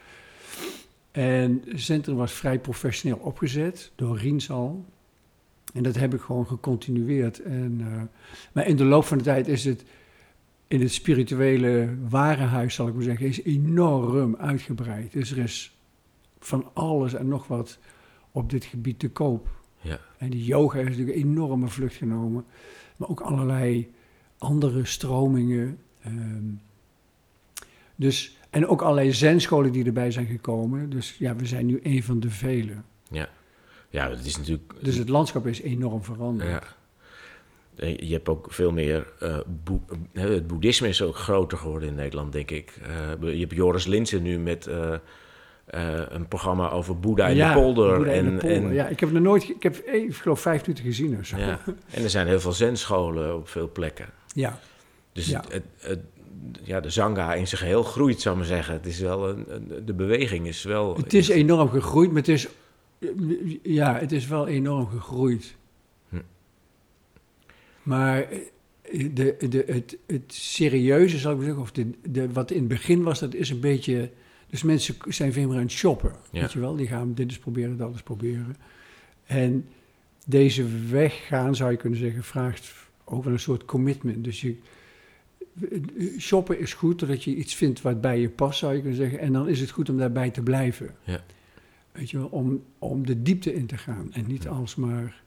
En 1.11 1.63
het 1.69 1.81
centrum 1.81 2.17
was 2.17 2.33
vrij 2.33 2.59
professioneel 2.59 3.19
opgezet 3.19 3.93
door 3.95 4.19
Riens 4.19 4.51
al. 4.51 4.85
En 5.75 5.83
dat 5.83 5.95
heb 5.95 6.15
ik 6.15 6.21
gewoon 6.21 6.47
gecontinueerd. 6.47 7.43
En, 7.43 7.77
eh, 7.81 8.03
maar 8.53 8.67
in 8.67 8.77
de 8.77 8.85
loop 8.85 9.05
van 9.05 9.19
de 9.19 9.25
tijd 9.25 9.49
is 9.49 9.65
het 9.65 9.85
in 10.75 10.81
het 10.81 10.93
spirituele 10.93 11.97
warenhuis, 12.09 12.75
zal 12.75 12.89
ik 12.89 12.95
maar 12.95 13.03
zeggen, 13.03 13.27
is 13.27 13.43
enorm 13.43 14.37
uitgebreid. 14.37 15.13
Dus 15.13 15.31
er 15.31 15.39
is 15.39 15.77
van 16.39 16.71
alles 16.73 17.15
en 17.15 17.29
nog 17.29 17.47
wat 17.47 17.79
op 18.31 18.51
dit 18.51 18.65
gebied 18.65 18.99
te 18.99 19.11
koop. 19.11 19.49
Ja. 19.81 20.01
En 20.19 20.31
die 20.31 20.45
yoga 20.45 20.77
heeft 20.77 20.89
natuurlijk 20.89 21.17
een 21.17 21.23
enorme 21.23 21.69
vlucht 21.69 21.95
genomen. 21.95 22.45
Maar 22.97 23.09
ook 23.09 23.21
allerlei 23.21 23.93
andere 24.39 24.85
stromingen. 24.85 25.79
ehm. 26.03 26.53
dus, 27.97 28.39
en 28.51 28.67
ook 28.67 28.83
allerlei 28.83 29.13
zenscholen 29.13 29.73
die 29.73 29.85
erbij 29.85 30.11
zijn 30.11 30.27
gekomen. 30.27 30.91
Dus 30.91 31.17
ja, 31.19 31.37
we 31.37 31.47
zijn 31.47 31.67
nu 31.67 31.81
een 31.83 32.03
van 32.03 32.21
de 32.21 32.31
vele. 32.31 32.75
Ja, 33.91 34.11
het 34.11 34.27
is 34.27 34.37
natuurlijk... 34.37 34.75
Dus 34.83 34.97
het 34.97 35.09
landschap 35.09 35.47
is 35.47 35.61
enorm 35.61 36.05
veranderd. 36.05 36.51
Ja. 36.51 36.63
Je 37.77 38.13
hebt 38.13 38.29
ook 38.29 38.47
veel 38.51 38.73
meer... 38.73 39.13
eh, 39.19 39.39
boe- 39.65 39.81
het 40.13 40.47
boeddhisme 40.47 40.89
is 40.89 41.03
ook 41.03 41.17
groter 41.17 41.59
geworden 41.59 41.89
in 41.89 41.95
Nederland, 41.95 42.33
denk 42.33 42.51
ik. 42.51 42.79
Eh, 43.23 43.33
je 43.33 43.41
hebt 43.41 43.53
Joris 43.55 43.87
Linsen 43.87 44.23
nu 44.23 44.39
met 44.39 44.67
eh, 44.67 44.95
een 46.09 46.29
programma 46.29 46.71
over 46.71 46.99
Boeddha 47.01 47.27
in 47.29 47.37
Ja, 47.37 47.55
de 47.55 47.61
polder. 47.61 47.97
Boeddha 47.97 48.13
en, 48.13 48.25
de 48.25 48.31
polder. 48.31 48.57
En, 48.69 48.73
ja, 48.75 48.87
ik 48.89 49.01
heb 49.01 49.15
er 49.15 49.21
nooit, 49.21 49.49
ik 49.49 49.63
heb, 49.63 49.77
ik 49.77 50.15
geloof 50.17 50.41
vijf 50.41 50.61
minuten 50.67 50.85
gezien 50.85 51.19
of 51.19 51.27
zo. 51.27 51.37
ja. 51.37 51.61
en 51.91 52.03
er 52.03 52.11
zijn 52.11 52.27
heel 52.27 52.41
veel 52.41 52.53
zenscholen 52.53 53.37
op 53.37 53.49
veel 53.49 53.71
plekken. 53.73 54.07
ja. 54.35 54.59
Dus 55.13 55.27
Ja. 55.27 55.41
het, 55.41 55.53
het, 55.53 55.63
het- 55.79 56.01
ja, 56.63 56.81
de 56.81 56.91
zanga 56.91 57.35
in 57.35 57.47
zijn 57.49 57.61
geheel 57.61 57.83
groeit, 57.83 58.21
zou 58.21 58.35
ik 58.35 58.41
maar 58.41 58.51
zeggen. 58.51 58.75
Het 58.75 58.87
is 58.87 59.01
wel 59.01 59.29
een, 59.29 59.45
een- 59.49 59.83
de 59.85 59.93
beweging 59.95 60.47
is 60.47 60.63
wel... 60.63 60.97
Het 60.97 61.15
is 61.15 61.29
enorm 61.29 61.69
gegroeid, 61.69 62.09
maar 62.09 62.19
het 62.19 62.29
is, 62.29 62.49
ja, 63.63 63.99
het 63.99 64.13
is 64.13 64.27
wel 64.27 64.47
enorm 64.49 64.87
gegroeid. 64.89 65.55
Maar 67.85 68.23
eh, 68.23 69.09
de, 69.15 69.37
de, 69.49 69.65
het, 69.67 69.97
het 70.07 70.33
serieuze, 70.35 71.19
zal 71.19 71.31
ik 71.31 71.37
maar 71.37 71.47
zeggen, 71.47 71.63
of 71.63 71.73
de, 71.73 71.91
de, 72.11 72.33
wat 72.33 72.51
in 72.51 72.59
het 72.59 72.69
begin 72.69 73.03
was, 73.03 73.21
dat 73.21 73.35
is 73.35 73.51
een 73.51 73.61
beetje... 73.61 74.11
Dus 74.47 74.63
mensen 74.63 74.95
zijn 75.09 75.33
veel 75.33 75.49
meer 75.49 75.57
aan 75.57 75.63
het 75.63 75.71
shoppen, 75.71 76.13
Ja. 76.31 76.41
weet 76.41 76.53
je 76.53 76.61
wel. 76.61 76.77
Die 76.77 76.87
gaan 76.87 77.15
dit 77.15 77.29
eens 77.29 77.39
proberen, 77.39 77.77
dat 77.77 77.91
eens 77.93 78.03
proberen. 78.03 78.57
En 79.25 79.67
deze 80.27 80.65
weg 80.91 81.27
gaan, 81.27 81.55
zou 81.57 81.71
je 81.71 81.77
kunnen 81.77 81.99
zeggen, 81.99 82.23
vraagt 82.25 82.73
ook 83.05 83.25
wel 83.25 83.33
een 83.33 83.39
soort 83.39 83.65
commitment. 83.65 84.25
Dus 84.25 84.41
je, 84.41 84.57
shoppen 86.19 86.59
is 86.59 86.75
goed, 86.75 86.99
doordat 86.99 87.25
je 87.25 87.35
iets 87.35 87.55
vindt 87.55 87.83
wat 87.83 88.01
bij 88.01 88.21
je 88.21 88.29
past, 88.31 88.59
zou 88.59 88.75
je 88.75 88.81
kunnen 88.81 88.97
zeggen. 88.99 89.19
En 89.19 89.33
dan 89.33 89.49
is 89.49 89.61
het 89.61 89.71
goed 89.71 89.89
om 89.89 89.97
daarbij 89.99 90.31
te 90.31 90.43
blijven. 90.43 90.95
Ja. 91.05 91.25
Weet 91.93 92.11
je 92.11 92.19
wel, 92.19 92.27
om, 92.27 92.63
om 92.79 93.07
de 93.07 93.23
diepte 93.23 93.55
in 93.55 93.67
te 93.67 93.77
gaan 93.77 94.09
en 94.13 94.25
niet 94.27 94.43
Ja. 94.43 94.51
alsmaar... 94.51 95.23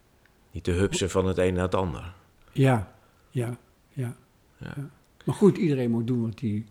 Niet 0.52 0.64
te 0.64 0.72
hupsen 0.72 1.10
van 1.10 1.26
het 1.28 1.38
een 1.38 1.54
naar 1.54 1.64
het 1.64 1.76
ander. 1.76 2.14
Ja, 2.58 2.94
ja, 3.30 3.58
ja, 3.90 4.16
Ja. 4.58 4.74
ja. 4.76 4.90
Maar 5.26 5.36
goed, 5.36 5.58
iedereen 5.58 5.92
moet 5.92 6.08
doen 6.08 6.22
wat 6.22 6.40
hij 6.40 6.66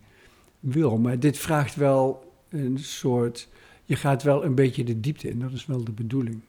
wil. 0.59 0.97
Maar 0.97 1.19
dit 1.19 1.37
vraagt 1.37 1.75
wel 1.75 2.33
een 2.49 2.79
soort... 2.79 3.47
Je 3.85 3.95
gaat 3.95 4.23
wel 4.23 4.43
een 4.45 4.55
beetje 4.55 4.83
de 4.83 4.99
diepte 4.99 5.29
in, 5.29 5.39
dat 5.39 5.51
is 5.51 5.65
wel 5.65 5.83
de 5.83 5.91
bedoeling. 5.91 6.41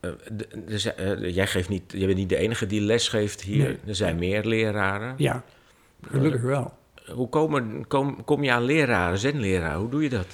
Eh, 0.00 0.10
de- 0.32 0.92
eh, 0.94 1.34
jij, 1.34 1.46
geeft 1.46 1.68
niet, 1.68 1.82
jij 1.92 2.06
bent 2.06 2.18
niet 2.18 2.28
de 2.28 2.36
enige 2.36 2.66
die 2.66 2.80
les 2.80 3.08
geeft 3.08 3.40
hier. 3.40 3.64
Nee. 3.64 3.78
Er 3.86 3.94
zijn 3.94 4.18
meer 4.18 4.44
leraren. 4.44 5.14
Ja, 5.18 5.44
gelukkig 6.02 6.42
wel. 6.42 6.74
Hoe 7.12 7.28
komen, 7.28 7.86
kom, 7.86 8.24
kom 8.24 8.42
je 8.44 8.52
aan 8.52 8.62
leraren, 8.62 9.18
zenleraren? 9.18 9.80
Hoe 9.80 9.90
doe 9.90 10.02
je 10.02 10.08
dat? 10.08 10.26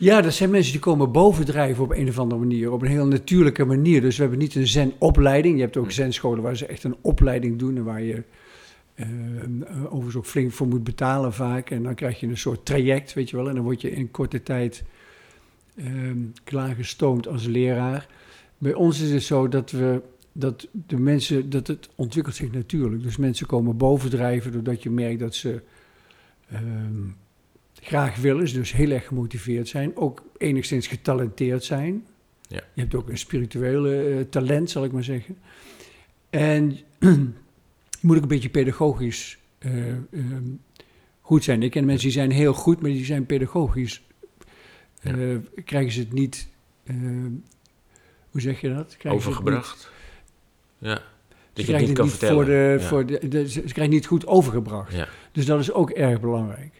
Ja, 0.00 0.20
dat 0.20 0.34
zijn 0.34 0.50
mensen 0.50 0.72
die 0.72 0.80
komen 0.80 1.12
bovendrijven 1.12 1.84
op 1.84 1.90
een 1.90 2.08
of 2.08 2.18
andere 2.18 2.40
manier, 2.40 2.72
op 2.72 2.82
een 2.82 2.88
heel 2.88 3.06
natuurlijke 3.06 3.64
manier. 3.64 4.00
Dus 4.00 4.16
we 4.16 4.22
hebben 4.22 4.40
niet 4.40 4.54
een 4.54 4.66
zen-opleiding. 4.66 5.56
Je 5.56 5.62
hebt 5.62 5.76
ook 5.76 5.90
zenscholen 5.90 6.42
waar 6.42 6.56
ze 6.56 6.66
echt 6.66 6.84
een 6.84 6.96
opleiding 7.00 7.58
doen 7.58 7.76
en 7.76 7.84
waar 7.84 8.02
je 8.02 8.22
eh, 8.94 9.06
overigens 9.84 10.16
ook 10.16 10.26
flink 10.26 10.52
voor 10.52 10.66
moet 10.66 10.84
betalen 10.84 11.32
vaak. 11.32 11.70
En 11.70 11.82
dan 11.82 11.94
krijg 11.94 12.20
je 12.20 12.26
een 12.26 12.36
soort 12.36 12.64
traject, 12.64 13.12
weet 13.12 13.30
je 13.30 13.36
wel. 13.36 13.48
En 13.48 13.54
dan 13.54 13.64
word 13.64 13.80
je 13.80 13.90
in 13.90 14.10
korte 14.10 14.42
tijd 14.42 14.84
ehm, 15.76 16.18
klaargestoomd 16.44 17.28
als 17.28 17.46
leraar. 17.46 18.06
Bij 18.58 18.74
ons 18.74 19.00
is 19.00 19.10
het 19.10 19.22
zo 19.22 19.48
dat 19.48 19.70
we 19.70 20.00
dat 20.32 20.68
de 20.86 20.98
mensen, 20.98 21.50
dat 21.50 21.66
het 21.66 21.88
ontwikkelt 21.94 22.34
zich 22.34 22.52
natuurlijk. 22.52 23.02
Dus 23.02 23.16
mensen 23.16 23.46
komen 23.46 23.76
bovendrijven 23.76 24.52
doordat 24.52 24.82
je 24.82 24.90
merkt 24.90 25.20
dat 25.20 25.34
ze 25.34 25.62
ehm, 26.48 27.08
graag 27.80 28.16
willen, 28.16 28.52
dus 28.52 28.72
heel 28.72 28.90
erg 28.90 29.06
gemotiveerd 29.06 29.68
zijn, 29.68 29.96
ook 29.96 30.22
enigszins 30.36 30.86
getalenteerd 30.86 31.64
zijn. 31.64 32.06
Ja. 32.48 32.60
Je 32.74 32.80
hebt 32.80 32.94
ook 32.94 33.08
een 33.08 33.18
spirituele 33.18 34.02
eh, 34.02 34.20
talent, 34.20 34.70
zal 34.70 34.84
ik 34.84 34.92
maar 34.92 35.04
zeggen. 35.04 35.38
En 36.30 36.78
moet 38.00 38.16
ook 38.16 38.22
een 38.22 38.28
beetje 38.28 38.48
pedagogisch 38.48 39.38
eh, 39.58 39.88
ehm, 39.88 40.44
goed 41.20 41.44
zijn. 41.44 41.62
Ik 41.62 41.70
ken 41.70 41.84
mensen 41.84 42.04
die 42.08 42.16
zijn 42.18 42.30
heel 42.30 42.52
goed, 42.52 42.80
maar 42.80 42.90
die 42.90 43.04
zijn 43.04 43.26
pedagogisch. 43.26 44.02
Ja. 45.02 45.14
eh, 45.16 45.36
krijgen 45.64 45.92
ze 45.92 46.00
het 46.00 46.12
niet. 46.12 46.48
ehm, 46.84 47.30
hoe 48.30 48.40
zeg 48.40 48.60
je 48.60 48.74
dat? 48.74 48.96
Krijgen 48.98 49.20
Overgebracht. 49.20 49.90
Ja. 50.78 50.94
Dat 51.52 51.64
ze 51.66 51.72
je 51.72 51.78
het 51.78 51.86
niet 51.86 51.94
krijgen 51.94 51.94
kan 51.94 52.04
het 52.04 52.14
vertellen. 52.14 52.34
Voor 52.34 52.44
de, 52.44 52.76
Ja. 52.80 52.86
voor 52.88 53.06
de, 53.06 53.28
de- 53.28 53.48
ze 53.48 53.52
ze 53.52 53.60
krijgen 53.60 53.82
het 53.82 53.90
niet 53.90 54.06
goed 54.06 54.26
overgebracht. 54.26 54.92
Ja. 54.94 55.08
Dus 55.32 55.46
dat 55.46 55.60
is 55.60 55.72
ook 55.72 55.90
erg 55.90 56.20
belangrijk. 56.20 56.79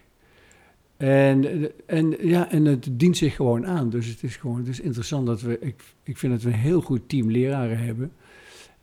En, 1.01 1.71
en, 1.85 2.27
ja, 2.27 2.51
en 2.51 2.65
het 2.65 2.87
dient 2.91 3.17
zich 3.17 3.35
gewoon 3.35 3.65
aan. 3.65 3.89
Dus 3.89 4.07
het 4.07 4.23
is 4.23 4.35
gewoon 4.35 4.57
het 4.57 4.67
is 4.67 4.79
interessant 4.79 5.25
dat 5.25 5.41
we. 5.41 5.59
Ik, 5.59 5.83
ik 6.03 6.17
vind 6.17 6.33
dat 6.33 6.41
we 6.41 6.49
een 6.49 6.55
heel 6.55 6.81
goed 6.81 7.09
team 7.09 7.31
leraren 7.31 7.77
hebben. 7.77 8.11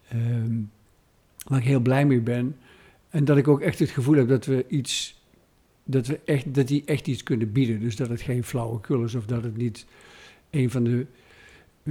ehm, 0.08 0.56
waar 1.46 1.58
ik 1.58 1.64
heel 1.64 1.80
blij 1.80 2.06
mee 2.06 2.20
ben. 2.20 2.56
En 3.08 3.24
dat 3.24 3.36
ik 3.36 3.48
ook 3.48 3.60
echt 3.60 3.78
het 3.78 3.90
gevoel 3.90 4.14
heb 4.14 4.28
dat 4.28 4.46
we 4.46 4.64
iets. 4.68 5.22
Dat, 5.84 6.06
we 6.06 6.20
echt, 6.24 6.54
dat 6.54 6.68
die 6.68 6.82
echt 6.84 7.06
iets 7.06 7.22
kunnen 7.22 7.52
bieden. 7.52 7.80
Dus 7.80 7.96
dat 7.96 8.08
het 8.08 8.20
geen 8.20 8.44
flauwekul 8.44 9.04
is 9.04 9.14
of 9.14 9.26
dat 9.26 9.42
het 9.42 9.56
niet 9.56 9.86
een 10.50 10.70
van 10.70 10.84
de. 10.84 11.06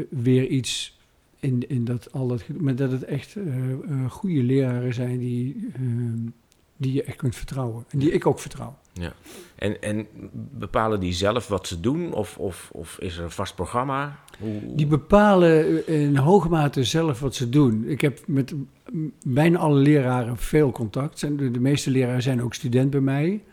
weer 0.09 0.47
iets 0.47 0.99
in, 1.39 1.69
in 1.69 1.85
dat 1.85 2.11
al 2.11 2.27
dat. 2.27 2.47
Maar 2.47 2.75
dat 2.75 2.91
het 2.91 3.03
echt 3.03 3.35
eh, 3.35 3.71
eh, 3.71 4.11
goede 4.11 4.43
leraren 4.43 4.93
zijn 4.93 5.19
die. 5.19 5.69
ehm, 5.73 6.29
die 6.77 6.93
je 6.93 7.03
echt 7.03 7.17
kunt 7.17 7.35
vertrouwen. 7.35 7.85
En 7.89 7.99
die 7.99 8.11
ik 8.11 8.25
ook 8.25 8.39
vertrouw. 8.39 8.77
En, 9.55 9.81
en 9.81 10.07
bepalen 10.57 10.99
die 10.99 11.13
zelf 11.13 11.47
wat 11.47 11.67
ze 11.67 11.79
doen? 11.79 12.13
Of, 12.13 12.37
of, 12.37 12.69
of 12.71 12.97
is 12.99 13.17
er 13.17 13.23
een 13.23 13.31
vast 13.31 13.55
programma? 13.55 14.19
Hoe, 14.39 14.75
Die 14.75 14.87
bepalen 14.87 15.87
in 15.87 16.15
hoge 16.15 16.49
mate 16.49 16.83
zelf 16.83 17.19
wat 17.19 17.35
ze 17.35 17.49
doen. 17.49 17.83
Ik 17.87 18.01
heb 18.01 18.19
met 18.27 18.53
bijna 19.25 19.57
alle 19.57 19.79
leraren 19.79 20.37
veel 20.37 20.71
contact. 20.71 21.19
De, 21.19 21.59
meeste 21.59 21.91
leraren 21.91 22.21
zijn 22.21 22.41
ook 22.41 22.53
student 22.53 22.89
bij 22.89 22.99
mij. 23.01 23.43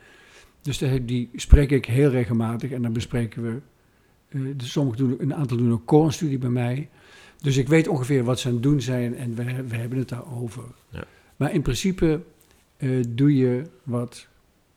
Dus 0.62 0.83
die 1.02 1.30
spreek 1.35 1.70
ik 1.70 1.85
heel 1.87 2.11
regelmatig 2.11 2.70
en 2.70 2.83
dan 2.83 2.92
bespreken 2.92 3.42
we. 3.42 3.59
eh, 4.28 4.40
dus 4.57 4.72
sommigen 4.72 4.98
doen, 4.98 5.16
een 5.18 5.35
aantal 5.35 5.57
doen 5.57 5.72
ook 5.72 5.85
core-studie 5.85 6.38
bij 6.38 6.50
mij. 6.50 6.88
Dus 7.40 7.57
ik 7.57 7.68
weet 7.68 7.88
ongeveer 7.88 8.24
wat 8.24 8.40
ze 8.40 8.48
aan 8.48 8.54
het 8.54 8.62
doen 8.62 8.80
zijn 8.80 9.16
en 9.16 9.35
we, 9.35 9.44
we 9.44 9.76
hebben 9.76 9.98
het 9.98 10.09
daarover. 10.09 10.62
Ja. 10.90 11.04
Maar 11.37 11.52
in 11.52 11.62
principe 11.62 12.20
eh, 12.76 12.90
doe 13.09 13.37
je 13.37 13.62
wat 13.83 14.26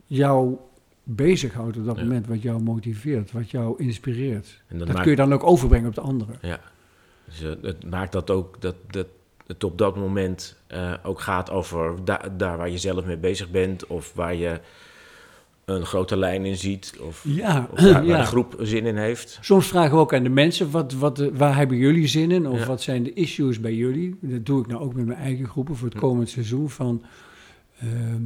jou 0.07 0.55
bezighoudt 1.03 1.77
op 1.77 1.85
dat 1.85 1.95
Ja. 1.97 2.03
moment, 2.03 2.27
wat 2.27 2.41
jou 2.41 2.61
motiveert, 2.61 3.31
wat 3.31 3.51
jou 3.51 3.83
inspireert. 3.83 4.61
en 4.67 4.77
Dat 4.77 4.87
maakt, 4.87 4.99
kun 5.01 5.09
je 5.09 5.15
dan 5.17 5.33
ook 5.33 5.43
overbrengen 5.43 5.87
op 5.87 5.95
de 5.95 6.01
anderen. 6.01 6.35
ja. 6.41 6.59
Dus, 7.25 7.41
eh, 7.41 7.49
het 7.61 7.89
maakt 7.89 8.11
dat 8.11 8.29
ook 8.29 8.61
dat, 8.61 8.75
dat 8.89 9.07
het 9.47 9.63
op 9.63 9.77
dat 9.77 9.95
moment 9.97 10.55
eh, 10.67 10.93
ook 11.03 11.19
gaat 11.21 11.49
over 11.51 11.95
da- 12.05 12.21
daar 12.37 12.57
waar 12.57 12.69
je 12.69 12.77
zelf 12.77 13.05
mee 13.05 13.17
bezig 13.17 13.51
bent. 13.51 13.87
Of 13.87 14.13
waar 14.13 14.35
je 14.35 14.59
een 15.65 15.85
grote 15.85 16.17
lijn 16.17 16.45
in 16.45 16.55
ziet. 16.57 16.97
Of, 17.01 17.23
Ja, 17.27 17.67
of 17.71 17.81
waar, 17.81 17.91
waar 17.93 18.05
ja. 18.15 18.17
de 18.19 18.25
groep 18.25 18.55
zin 18.59 18.85
in 18.85 18.97
heeft. 18.97 19.37
Soms 19.41 19.67
vragen 19.67 19.91
we 19.91 19.97
ook 20.01 20.13
aan 20.13 20.23
de 20.23 20.29
mensen, 20.29 20.71
wat, 20.71 20.93
wat, 20.93 21.17
waar 21.33 21.55
hebben 21.55 21.77
jullie 21.77 22.07
zin 22.07 22.31
in? 22.31 22.47
Of 22.47 22.59
Ja. 22.59 22.65
wat 22.65 22.81
zijn 22.81 23.03
de 23.03 23.13
issues 23.13 23.59
bij 23.59 23.73
jullie? 23.73 24.15
Dat 24.21 24.45
doe 24.45 24.61
ik 24.61 24.67
nou 24.67 24.81
ook 24.81 24.93
met 24.93 25.05
mijn 25.05 25.19
eigen 25.19 25.47
groepen 25.47 25.75
voor 25.75 25.87
het 25.89 25.97
komend 25.97 26.29
seizoen. 26.29 26.69
Van, 26.69 27.03
ehm, 27.79 28.21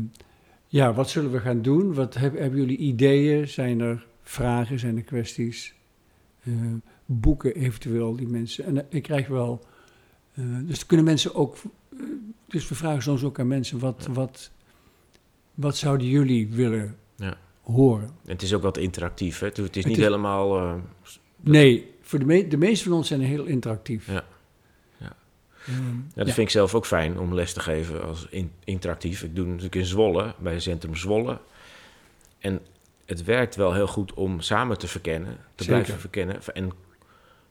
ja, 0.71 0.93
wat 0.93 1.09
zullen 1.09 1.31
we 1.31 1.39
gaan 1.39 1.61
doen? 1.61 1.93
Wat 1.93 2.13
heb- 2.13 2.37
hebben 2.37 2.59
jullie 2.59 2.77
ideeën? 2.77 3.47
Zijn 3.47 3.79
er 3.79 4.05
vragen? 4.23 4.79
Zijn 4.79 4.97
er 4.97 5.03
kwesties? 5.03 5.73
Eh, 6.43 6.53
boeken 7.05 7.55
eventueel 7.55 8.15
die 8.15 8.27
mensen. 8.27 8.65
En 8.65 8.77
eh, 8.77 8.83
ik 8.89 9.03
krijg 9.03 9.27
wel... 9.27 9.65
eh, 10.33 10.43
dus 10.63 10.85
kunnen 10.85 11.05
mensen 11.05 11.35
ook... 11.35 11.55
dus 12.47 12.67
we 12.69 12.75
vragen 12.75 13.01
soms 13.01 13.23
ook 13.23 13.39
aan 13.39 13.47
mensen, 13.47 13.79
wat, 13.79 14.03
Ja. 14.07 14.13
wat, 14.13 14.51
wat 15.53 15.77
zouden 15.77 16.07
jullie 16.07 16.47
willen 16.49 16.95
Ja. 17.15 17.37
horen? 17.61 18.03
En 18.25 18.31
het 18.31 18.41
is 18.41 18.53
ook 18.53 18.61
wat 18.61 18.77
interactief. 18.77 19.39
Hè? 19.39 19.45
Het 19.47 19.57
is 19.57 19.65
Het 19.65 19.75
niet 19.85 19.97
is- 19.97 20.03
helemaal... 20.03 20.79
Nee, 21.41 21.89
voor 22.01 22.19
de, 22.19 22.25
me- 22.25 22.47
de 22.47 22.57
meeste 22.57 22.83
van 22.89 22.97
ons 22.97 23.07
zijn 23.07 23.21
heel 23.21 23.45
interactief. 23.45 24.07
Ja. 24.07 24.23
Ja. 25.65 25.73
Ehm, 25.73 25.83
Ja, 25.95 26.01
dat 26.15 26.27
ja. 26.27 26.33
vind 26.33 26.47
ik 26.47 26.49
zelf 26.53 26.75
ook 26.75 26.85
fijn 26.85 27.19
om 27.19 27.33
les 27.33 27.53
te 27.53 27.59
geven 27.59 28.03
als 28.03 28.27
in- 28.29 28.51
interactief. 28.63 29.23
Ik 29.23 29.35
doe 29.35 29.45
natuurlijk 29.45 29.75
in 29.75 29.85
Zwolle, 29.85 30.33
bij 30.39 30.59
Centrum 30.59 30.95
Zwolle. 30.95 31.39
En 32.39 32.59
het 33.05 33.23
werkt 33.23 33.55
wel 33.55 33.73
heel 33.73 33.87
goed 33.87 34.13
om 34.13 34.39
samen 34.41 34.77
te 34.77 34.87
verkennen, 34.87 35.37
te 35.55 35.63
Zeker. 35.63 35.73
blijven 35.81 35.99
verkennen. 35.99 36.39
En 36.53 36.71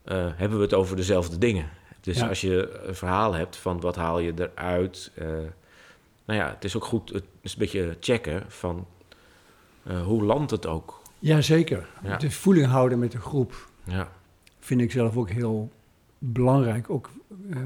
eh, 0.04 0.26
hebben 0.36 0.58
we 0.58 0.64
het 0.64 0.74
over 0.74 0.96
dezelfde 0.96 1.38
dingen. 1.38 1.68
Dus 2.00 2.16
Ja. 2.18 2.28
als 2.28 2.40
je 2.40 2.80
een 2.86 2.94
verhaal 2.94 3.34
hebt 3.34 3.56
van 3.56 3.80
wat 3.80 3.96
haal 3.96 4.18
je 4.18 4.32
eruit. 4.36 5.10
eh 5.14 5.26
nou 6.24 6.42
ja, 6.42 6.48
het 6.54 6.64
is 6.64 6.76
ook 6.76 6.84
goed, 6.84 7.08
het 7.12 7.24
is 7.40 7.52
een 7.52 7.58
beetje 7.58 7.96
checken 8.00 8.44
van 8.48 8.86
eh, 9.82 10.02
hoe 10.02 10.24
landt 10.24 10.50
het 10.50 10.66
ook. 10.66 11.02
Ja, 11.18 11.40
zeker. 11.40 11.86
Ja. 12.02 12.16
De 12.16 12.30
voeling 12.30 12.66
houden 12.66 12.98
met 12.98 13.12
de 13.12 13.18
groep 13.20 13.68
Ja, 13.84 14.08
vind 14.60 14.80
ik 14.80 14.90
zelf 14.92 15.16
ook 15.16 15.30
heel 15.30 15.70
belangrijk. 16.22 16.90
Ook, 16.90 17.10
eh, 17.50 17.58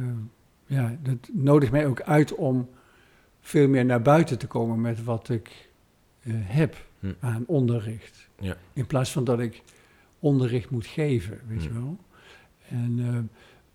ja, 0.66 0.98
dat 1.02 1.28
nodigt 1.32 1.72
mij 1.72 1.86
ook 1.86 2.02
uit 2.02 2.34
om 2.34 2.68
veel 3.40 3.68
meer 3.68 3.84
naar 3.84 4.02
buiten 4.02 4.38
te 4.38 4.46
komen 4.46 4.80
met 4.80 5.04
wat 5.04 5.28
ik 5.28 5.70
eh, 6.20 6.32
heb 6.36 6.86
Hm. 7.00 7.12
aan 7.20 7.44
onderricht. 7.46 8.28
Ja. 8.40 8.56
In 8.72 8.86
plaats 8.86 9.12
van 9.12 9.24
dat 9.24 9.40
ik 9.40 9.62
onderricht 10.18 10.70
moet 10.70 10.86
geven, 10.86 11.40
weet 11.48 11.62
je 11.62 11.68
Hm. 11.68 11.74
wel. 11.74 11.96
En 12.68 12.98
eh, 12.98 13.18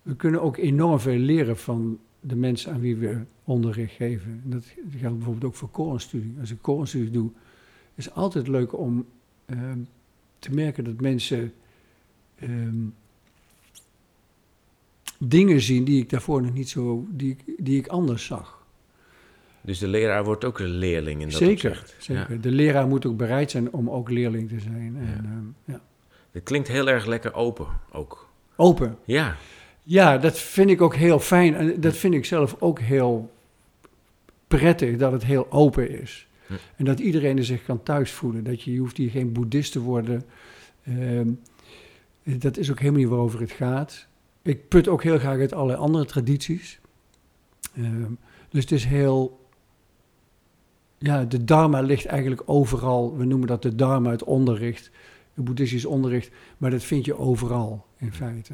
we 0.02 0.16
kunnen 0.16 0.42
ook 0.42 0.56
enorm 0.56 1.00
veel 1.00 1.18
leren 1.18 1.56
van 1.56 1.98
de 2.20 2.36
mensen 2.36 2.72
aan 2.72 2.80
wie 2.80 2.96
we 2.96 3.20
onderricht 3.44 3.94
geven. 3.94 4.42
Dat 4.44 4.64
geldt 4.90 5.16
bijvoorbeeld 5.16 5.44
ook 5.44 5.54
voor 5.54 5.68
korenstudie. 5.70 6.34
Als 6.40 6.50
ik 6.50 6.58
korenstudie 6.60 7.10
doe, 7.10 7.30
is 7.94 8.04
het 8.04 8.14
altijd 8.14 8.48
leuk 8.48 8.78
om 8.78 9.06
te 10.38 10.50
merken 10.50 10.84
dat 10.84 11.00
mensen 11.00 11.52
ehm, 12.34 12.76
dingen 15.22 15.60
zien 15.60 15.84
die 15.84 16.02
ik 16.02 16.10
daarvoor 16.10 16.42
nog 16.42 16.52
niet 16.52 16.68
zo, 16.68 17.06
die 17.10 17.30
ik, 17.30 17.54
die 17.64 17.78
ik 17.78 17.86
anders 17.86 18.24
zag. 18.24 18.58
dus 19.60 19.78
de 19.78 19.88
leraar 19.88 20.24
wordt 20.24 20.44
ook 20.44 20.58
een 20.58 20.68
leerling 20.78 21.20
in 21.20 21.28
dat 21.28 21.38
zeker, 21.38 21.70
opzicht. 21.70 21.94
zeker. 21.98 22.32
Ja. 22.34 22.40
De 22.40 22.50
leraar 22.50 22.86
moet 22.88 23.06
ook 23.06 23.16
bereid 23.16 23.50
zijn 23.50 23.72
om 23.72 23.90
ook 23.90 24.10
leerling 24.10 24.48
te 24.48 24.60
zijn. 24.60 24.96
En, 24.96 25.06
Ja. 25.06 25.28
ehm, 25.30 25.72
ja. 25.72 25.80
Het 26.30 26.42
klinkt 26.42 26.68
heel 26.68 26.88
erg 26.88 27.06
lekker 27.06 27.34
open 27.34 27.66
ook. 27.92 28.28
Open. 28.56 28.96
Ja, 29.04 29.36
Ja, 29.82 30.18
dat 30.18 30.38
vind 30.38 30.70
ik 30.70 30.80
ook 30.80 30.94
heel 30.94 31.18
fijn. 31.18 31.54
En 31.54 31.80
dat 31.80 31.96
vind 31.96 32.14
ik 32.14 32.24
zelf 32.24 32.56
ook 32.58 32.78
heel 32.78 33.30
prettig, 34.48 34.96
dat 34.96 35.12
het 35.12 35.24
heel 35.24 35.50
open 35.52 36.00
is. 36.00 36.26
Hm. 36.46 36.52
En 36.76 36.84
dat 36.84 36.98
iedereen 37.00 37.36
er 37.36 37.44
zich 37.44 37.64
kan 37.64 37.82
thuis 37.82 38.10
voelen. 38.10 38.44
Dat 38.44 38.62
je, 38.62 38.72
je 38.72 38.78
hoeft 38.78 38.96
hier 38.96 39.10
geen 39.10 39.32
boeddhist 39.32 39.72
te 39.72 39.80
worden. 39.80 40.22
Ehm, 40.84 41.28
dat 42.22 42.56
is 42.56 42.70
ook 42.70 42.78
helemaal 42.78 43.00
niet 43.00 43.08
waarover 43.08 43.40
het 43.40 43.50
gaat. 43.50 44.06
Ik 44.50 44.68
put 44.68 44.88
ook 44.88 45.02
heel 45.02 45.18
graag 45.18 45.38
uit 45.38 45.52
allerlei 45.52 45.78
andere 45.78 46.04
tradities. 46.04 46.80
Ehm, 47.76 48.12
dus 48.48 48.62
het 48.62 48.72
is 48.72 48.84
heel... 48.84 49.48
Ja, 50.98 51.24
de 51.24 51.44
dharma 51.44 51.80
ligt 51.80 52.06
eigenlijk 52.06 52.42
overal. 52.44 53.16
We 53.16 53.24
noemen 53.24 53.48
dat 53.48 53.62
de 53.62 53.74
dharma, 53.74 54.10
het 54.10 54.24
onderricht. 54.24 54.90
Het 55.34 55.44
boeddhistisch 55.44 55.84
onderricht. 55.84 56.30
Maar 56.58 56.70
dat 56.70 56.82
vind 56.82 57.04
je 57.04 57.18
overal, 57.18 57.86
in 57.96 58.12
feite. 58.12 58.52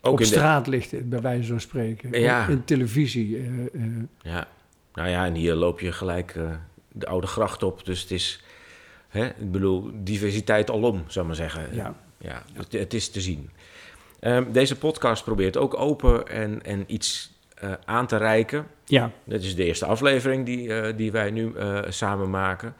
ook 0.00 0.12
Op 0.12 0.20
in 0.20 0.26
de, 0.26 0.32
straat 0.32 0.66
ligt 0.66 0.90
het, 0.90 1.08
bij 1.08 1.20
wijze 1.20 1.48
van 1.48 1.60
spreken. 1.60 2.20
Ja. 2.20 2.48
In 2.48 2.64
televisie. 2.64 3.36
eh, 3.36 3.64
eh, 3.74 3.82
Ja, 4.22 4.48
nou 4.94 5.08
ja, 5.08 5.26
en 5.26 5.34
hier 5.34 5.54
loop 5.54 5.80
je 5.80 5.92
gelijk 5.92 6.34
eh, 6.34 6.50
de 6.92 7.06
oude 7.06 7.26
gracht 7.26 7.62
op. 7.62 7.84
Dus 7.84 8.00
het 8.00 8.10
is, 8.10 8.44
hè, 9.08 9.26
ik 9.26 9.52
bedoel, 9.52 9.90
diversiteit 9.94 10.70
alom, 10.70 11.02
zou 11.06 11.20
ik 11.20 11.26
maar 11.26 11.50
zeggen. 11.50 11.74
ja. 11.74 11.96
Ja, 12.22 12.42
het, 12.52 12.72
het 12.72 12.94
is 12.94 13.08
te 13.08 13.20
zien. 13.20 13.50
Ehm, 14.20 14.52
deze 14.52 14.78
podcast 14.78 15.24
probeert 15.24 15.56
ook 15.56 15.74
open 15.78 16.28
en, 16.28 16.62
en 16.64 16.84
iets 16.86 17.32
eh, 17.54 17.72
aan 17.84 18.06
te 18.06 18.16
reiken. 18.16 18.66
ja, 18.84 19.10
Dit 19.24 19.42
is 19.44 19.54
de 19.56 19.64
eerste 19.64 19.86
aflevering 19.86 20.46
die, 20.46 20.74
eh, 20.74 20.96
die 20.96 21.12
wij 21.12 21.30
nu 21.30 21.54
eh, 21.56 21.80
samen 21.88 22.30
maken. 22.30 22.74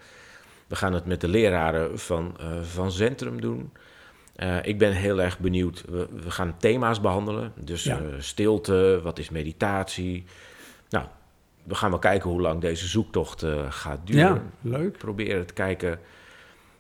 We 0.67 0.77
gaan 0.77 0.93
het 0.93 1.07
met 1.07 1.21
de 1.21 1.29
leraren 1.29 1.99
van, 1.99 2.37
van 2.63 2.93
Centrum 2.93 3.41
doen. 3.41 3.73
Ik 4.63 4.79
ben 4.79 4.93
heel 4.93 5.23
erg 5.23 5.39
benieuwd. 5.39 5.85
We, 5.89 6.09
we 6.23 6.31
gaan 6.31 6.55
thema's 6.59 7.01
behandelen. 7.01 7.53
Dus 7.61 7.85
Ja. 7.85 8.01
stilte, 8.19 9.01
wat 9.03 9.19
is 9.19 9.31
meditatie? 9.31 10.25
Nou, 10.89 11.05
we 11.63 11.75
gaan 11.75 11.91
wel 11.91 11.99
kijken 11.99 12.31
hoe 12.31 12.41
lang 12.41 12.61
deze 12.61 12.87
zoektocht 12.89 13.45
gaat 13.69 13.99
duren. 14.05 14.23
ja, 14.61 14.79
leuk. 14.79 14.99
Proberen 14.99 15.47
te 15.47 15.55
kijken 15.55 16.01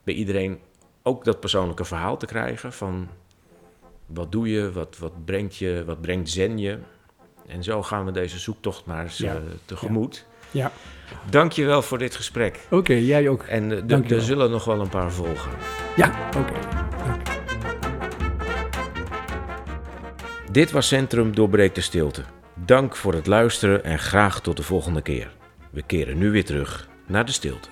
bij 0.04 0.14
iedereen 0.14 0.58
ook 1.02 1.24
dat 1.24 1.40
persoonlijke 1.40 1.84
verhaal 1.84 2.16
te 2.16 2.26
krijgen. 2.26 2.72
Van 2.72 3.08
wat 4.06 4.32
doe 4.32 4.48
je, 4.50 4.72
wat, 4.72 4.98
wat 4.98 5.24
brengt 5.24 5.56
je, 5.56 5.82
wat 5.86 6.00
brengt 6.00 6.30
zen 6.30 6.58
je? 6.58 6.78
En 7.46 7.62
zo 7.62 7.82
gaan 7.82 8.04
we 8.04 8.10
deze 8.12 8.38
zoektocht 8.38 8.86
Ja. 9.18 9.34
eh, 9.34 9.40
tegemoet. 9.64 10.26
Ja, 10.50 10.72
Dank 11.30 11.52
je 11.52 11.64
wel 11.64 11.82
voor 11.82 11.98
dit 11.98 12.16
gesprek. 12.16 12.66
oké, 12.70 12.92
jij 12.92 13.28
ook. 13.28 13.42
En 13.42 13.88
eh, 13.88 14.10
er 14.10 14.22
zullen 14.22 14.50
nog 14.50 14.64
wel 14.64 14.80
een 14.80 14.88
paar 14.88 15.12
volgen. 15.12 15.50
Ja, 15.96 16.28
oké. 16.36 16.52
Dit 20.50 20.70
was 20.70 20.88
Centrum 20.88 21.34
Doorbreek 21.34 21.74
de 21.74 21.80
Stilte. 21.80 22.22
Dank 22.54 22.96
voor 22.96 23.12
het 23.14 23.26
luisteren 23.26 23.84
en 23.84 23.98
graag 23.98 24.40
tot 24.40 24.56
de 24.56 24.62
volgende 24.62 25.02
keer. 25.02 25.32
We 25.70 25.82
keren 25.82 26.18
nu 26.18 26.30
weer 26.30 26.44
terug 26.44 26.88
naar 27.06 27.24
de 27.24 27.32
stilte. 27.32 27.68